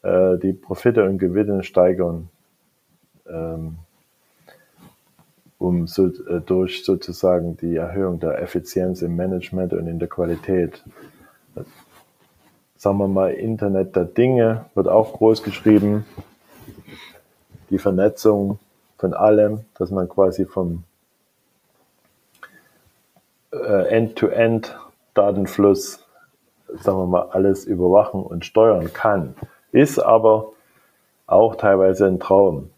äh, 0.02 0.38
die 0.38 0.52
Profite 0.52 1.04
und 1.04 1.18
Gewinne 1.18 1.64
steigern, 1.64 2.28
ähm, 3.28 3.78
um 5.58 5.88
so, 5.88 6.06
äh, 6.06 6.40
durch 6.44 6.84
sozusagen 6.84 7.56
die 7.56 7.74
Erhöhung 7.74 8.20
der 8.20 8.40
Effizienz 8.40 9.02
im 9.02 9.16
Management 9.16 9.72
und 9.72 9.88
in 9.88 9.98
der 9.98 10.08
Qualität 10.08 10.84
sagen 12.86 12.98
wir 12.98 13.08
mal, 13.08 13.32
Internet 13.32 13.96
der 13.96 14.04
Dinge 14.04 14.66
wird 14.76 14.86
auch 14.86 15.14
groß 15.14 15.42
geschrieben. 15.42 16.06
Die 17.70 17.80
Vernetzung 17.80 18.60
von 18.96 19.12
allem, 19.12 19.64
dass 19.76 19.90
man 19.90 20.08
quasi 20.08 20.44
vom 20.44 20.84
äh, 23.52 23.88
End-to-End-Datenfluss, 23.88 26.06
sagen 26.80 26.98
wir 26.98 27.06
mal, 27.06 27.30
alles 27.30 27.64
überwachen 27.64 28.22
und 28.22 28.44
steuern 28.44 28.92
kann, 28.92 29.34
ist 29.72 29.98
aber 29.98 30.52
auch 31.26 31.56
teilweise 31.56 32.06
ein 32.06 32.20
Traum 32.20 32.70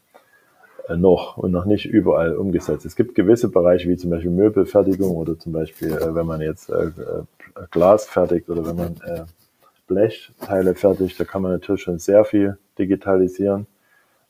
äh, 0.89 0.97
noch 0.97 1.37
und 1.37 1.53
noch 1.53 1.67
nicht 1.67 1.85
überall 1.85 2.35
umgesetzt. 2.35 2.87
Es 2.87 2.97
gibt 2.97 3.15
gewisse 3.15 3.51
Bereiche 3.51 3.91
wie 3.91 3.99
zum 3.99 4.09
Beispiel 4.09 4.31
Möbelfertigung 4.31 5.19
oder 5.19 5.39
zum 5.39 5.53
Beispiel, 5.53 5.93
äh, 5.93 6.15
wenn 6.15 6.25
man 6.25 6.41
jetzt 6.41 6.73
Glas 7.71 8.07
fertigt 8.07 8.49
oder 8.49 8.65
wenn 8.65 8.77
man 8.77 8.97
Blechteile 9.89 10.75
fertig. 10.75 11.17
Da 11.17 11.25
kann 11.25 11.43
man 11.43 11.51
natürlich 11.53 11.83
schon 11.83 11.99
sehr 11.99 12.25
viel 12.25 12.59
digitalisieren 12.79 13.67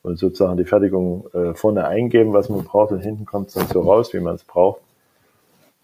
und 0.03 0.18
sozusagen 0.18 0.57
die 0.57 0.64
Fertigung 0.64 1.29
äh, 1.35 1.55
vorne 1.55 1.87
eingeben, 1.87 2.33
was 2.33 2.49
man 2.49 2.64
braucht 2.64 2.92
und 2.92 3.01
hinten 3.01 3.27
kommt 3.27 3.49
es 3.49 3.55
dann 3.55 3.66
so 3.66 3.83
raus, 3.83 4.14
wie 4.14 4.21
man 4.21 4.37
es 4.37 4.44
braucht. 4.44 4.81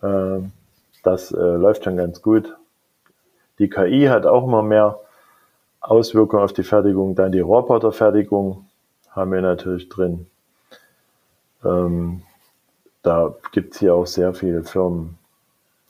Ähm, 0.03 0.53
das 1.03 1.33
äh, 1.33 1.37
läuft 1.37 1.85
schon 1.85 1.97
ganz 1.97 2.23
gut. 2.23 2.57
Die 3.59 3.69
KI 3.69 4.07
hat 4.07 4.25
auch 4.25 4.45
immer 4.45 4.63
mehr 4.63 5.01
Auswirkungen 5.81 6.43
auf 6.43 6.53
die 6.53 6.63
Fertigung. 6.63 7.15
Dann 7.15 7.33
die 7.33 7.41
Roboterfertigung 7.41 8.65
haben 9.11 9.33
wir 9.33 9.43
natürlich 9.43 9.89
drin. 9.89 10.27
Ähm, 11.65 12.23
da 13.03 13.35
gibt 13.53 13.75
es 13.75 13.81
hier 13.81 13.95
auch 13.95 14.07
sehr 14.07 14.33
viele 14.33 14.65
Firmen. 14.65 15.19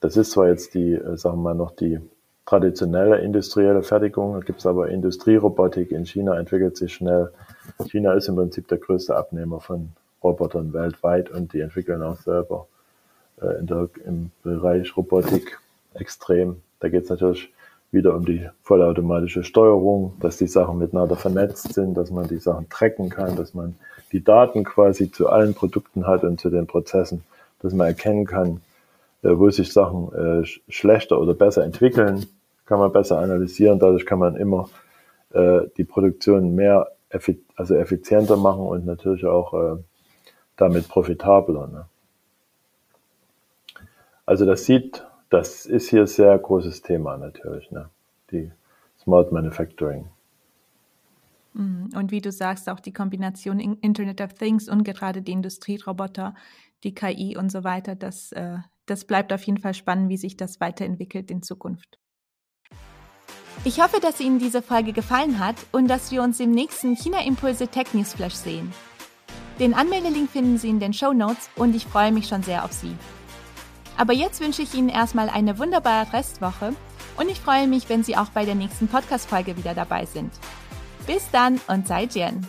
Das 0.01 0.17
ist 0.17 0.33
zwar 0.33 0.49
jetzt 0.49 0.75
die, 0.75 0.93
äh, 0.95 1.17
sagen 1.17 1.39
wir 1.39 1.43
mal, 1.43 1.55
noch 1.55 1.71
die 1.71 2.01
traditionelle 2.47 3.19
industrielle 3.19 3.83
Fertigung. 3.83 4.35
Da 4.35 4.41
gibt 4.41 4.61
es 4.61 4.67
aber 4.67 4.89
Industrierobotik. 4.89 5.91
In 5.91 6.07
China 6.07 6.39
entwickelt 6.39 6.77
sich 6.77 6.95
schnell. 6.95 7.31
China 7.87 8.13
ist 8.13 8.29
im 8.29 8.37
Prinzip 8.37 8.69
der 8.69 8.79
größte 8.79 9.17
Abnehmer 9.17 9.61
von 9.61 9.91
Robotern 10.23 10.73
weltweit 10.73 11.31
und 11.31 11.53
die 11.53 11.61
entwickeln 11.61 12.03
auch 12.03 12.19
selber 12.19 12.67
äh, 13.41 13.63
der, 13.63 13.89
im 14.05 14.31
Bereich 14.43 14.97
Robotik 14.97 15.59
extrem. 15.95 16.63
Da 16.81 16.89
geht 16.89 17.05
es 17.05 17.11
natürlich 17.11 17.53
wieder 17.91 18.15
um 18.15 18.25
die 18.25 18.49
vollautomatische 18.63 19.45
Steuerung, 19.45 20.15
dass 20.21 20.37
die 20.37 20.49
Sachen 20.49 20.79
miteinander 20.79 21.17
vernetzt 21.17 21.73
sind, 21.73 21.95
dass 21.95 22.11
man 22.11 22.27
die 22.27 22.39
Sachen 22.39 22.69
tracken 22.69 23.09
kann, 23.09 23.37
dass 23.37 23.55
man 23.55 23.77
die 24.13 24.23
Daten 24.23 24.65
quasi 24.65 25.11
zu 25.11 25.29
allen 25.29 25.55
Produkten 25.55 26.07
hat 26.07 26.25
und 26.25 26.41
zu 26.41 26.51
den 26.51 26.67
Prozessen, 26.67 27.25
dass 27.61 27.73
man 27.73 27.87
erkennen 27.87 28.27
kann, 28.27 28.61
wo 29.31 29.51
sich 29.51 29.73
Sachen 29.73 30.13
äh, 30.13 30.45
schlechter 30.69 31.21
oder 31.21 31.35
besser 31.35 31.65
entwickeln, 31.65 32.27
kann 32.67 32.79
man 32.79 32.93
besser 32.93 33.19
analysieren. 33.19 33.79
Dadurch 33.79 34.07
kann 34.07 34.19
man 34.19 34.37
immer 34.37 34.69
äh, 35.33 35.63
die 35.77 35.85
Produktion 35.85 36.55
mehr 36.55 36.93
effi 37.09 37.41
also 37.57 37.75
effizienter 37.75 38.37
machen 38.37 38.67
und 38.67 38.87
natürlich 38.87 39.25
auch 39.25 39.55
äh, 39.55 39.83
damit 40.57 40.89
profitabler. 40.89 41.67
Ne? 41.69 41.87
Also 44.27 44.47
das 44.47 44.65
sieht, 44.65 45.07
das 45.31 45.67
ist 45.67 45.91
hier 45.91 46.07
sehr 46.07 46.37
großes 46.39 46.83
Thema 46.83 47.17
natürlich, 47.17 47.71
ne? 47.71 47.89
die 48.31 48.51
Smart 48.99 49.33
Manufacturing. 49.33 50.07
Mhm. 51.53 51.91
Und 51.95 52.11
wie 52.11 52.21
du 52.21 52.33
sagst, 52.33 52.69
auch 52.69 52.81
die 52.81 52.93
Kombination 52.93 53.61
Internet 53.61 54.21
of 54.21 54.35
Things 54.35 54.69
und 54.69 54.85
gerade 54.85 55.23
die 55.23 55.33
Industrieroboter, 55.33 56.35
die 56.83 56.95
KI 56.95 57.37
und 57.37 57.51
so 57.51 57.65
weiter, 57.65 57.95
das 57.95 58.33
äh, 58.33 58.59
das 58.87 59.05
bleibt 59.05 59.33
auf 59.33 59.43
jeden 59.43 59.59
Fall 59.59 59.75
spannend, 59.75 60.09
wie 60.09 60.17
sich 60.17 60.37
das 60.37 60.61
weiterentwickelt 60.61 61.31
in 61.31 61.43
Zukunft. 61.43 61.99
Ich 63.65 63.81
hoffe, 63.81 63.99
dass 64.01 64.21
Ihnen 64.21 64.39
diese 64.39 64.61
Folge 64.61 64.93
gefallen 64.93 65.39
hat 65.39 65.57
und 65.73 65.89
dass 65.89 66.11
wir 66.11 66.23
uns 66.23 66.39
im 66.41 66.51
nächsten 66.51 66.97
China 66.97 67.25
Impulse 67.25 67.69
Tech 67.69 67.95
News 67.95 68.13
Flash 68.13 68.35
sehen. 68.35 68.73
Den 69.59 69.73
Anmeldelink 69.73 70.31
finden 70.31 70.59
Sie 70.59 70.69
in 70.69 70.81
den 70.81 70.93
Show 70.93 71.13
Notes 71.13 71.49
und 71.57 71.75
ich 71.75 71.87
freue 71.87 72.13
mich 72.13 72.27
schon 72.27 72.43
sehr 72.43 72.65
auf 72.65 72.73
Sie. 72.73 72.95
Aber 73.97 74.13
jetzt 74.13 74.41
wünsche 74.41 74.63
ich 74.63 74.75
Ihnen 74.75 74.89
erstmal 74.89 75.29
eine 75.29 75.59
wunderbare 75.59 76.13
Restwoche 76.13 76.75
und 77.17 77.31
ich 77.31 77.41
freue 77.41 77.69
mich, 77.69 77.89
wenn 77.89 78.03
Sie 78.03 78.17
auch 78.17 78.29
bei 78.31 78.45
der 78.45 78.57
nächsten 78.57 78.89
Podcast-Folge 78.89 79.57
wieder 79.57 79.75
dabei 79.75 80.05
sind. 80.05 80.33
Bis 81.07 81.31
dann 81.31 81.61
und 81.69 81.87
sei 81.87 82.05
Jen! 82.05 82.47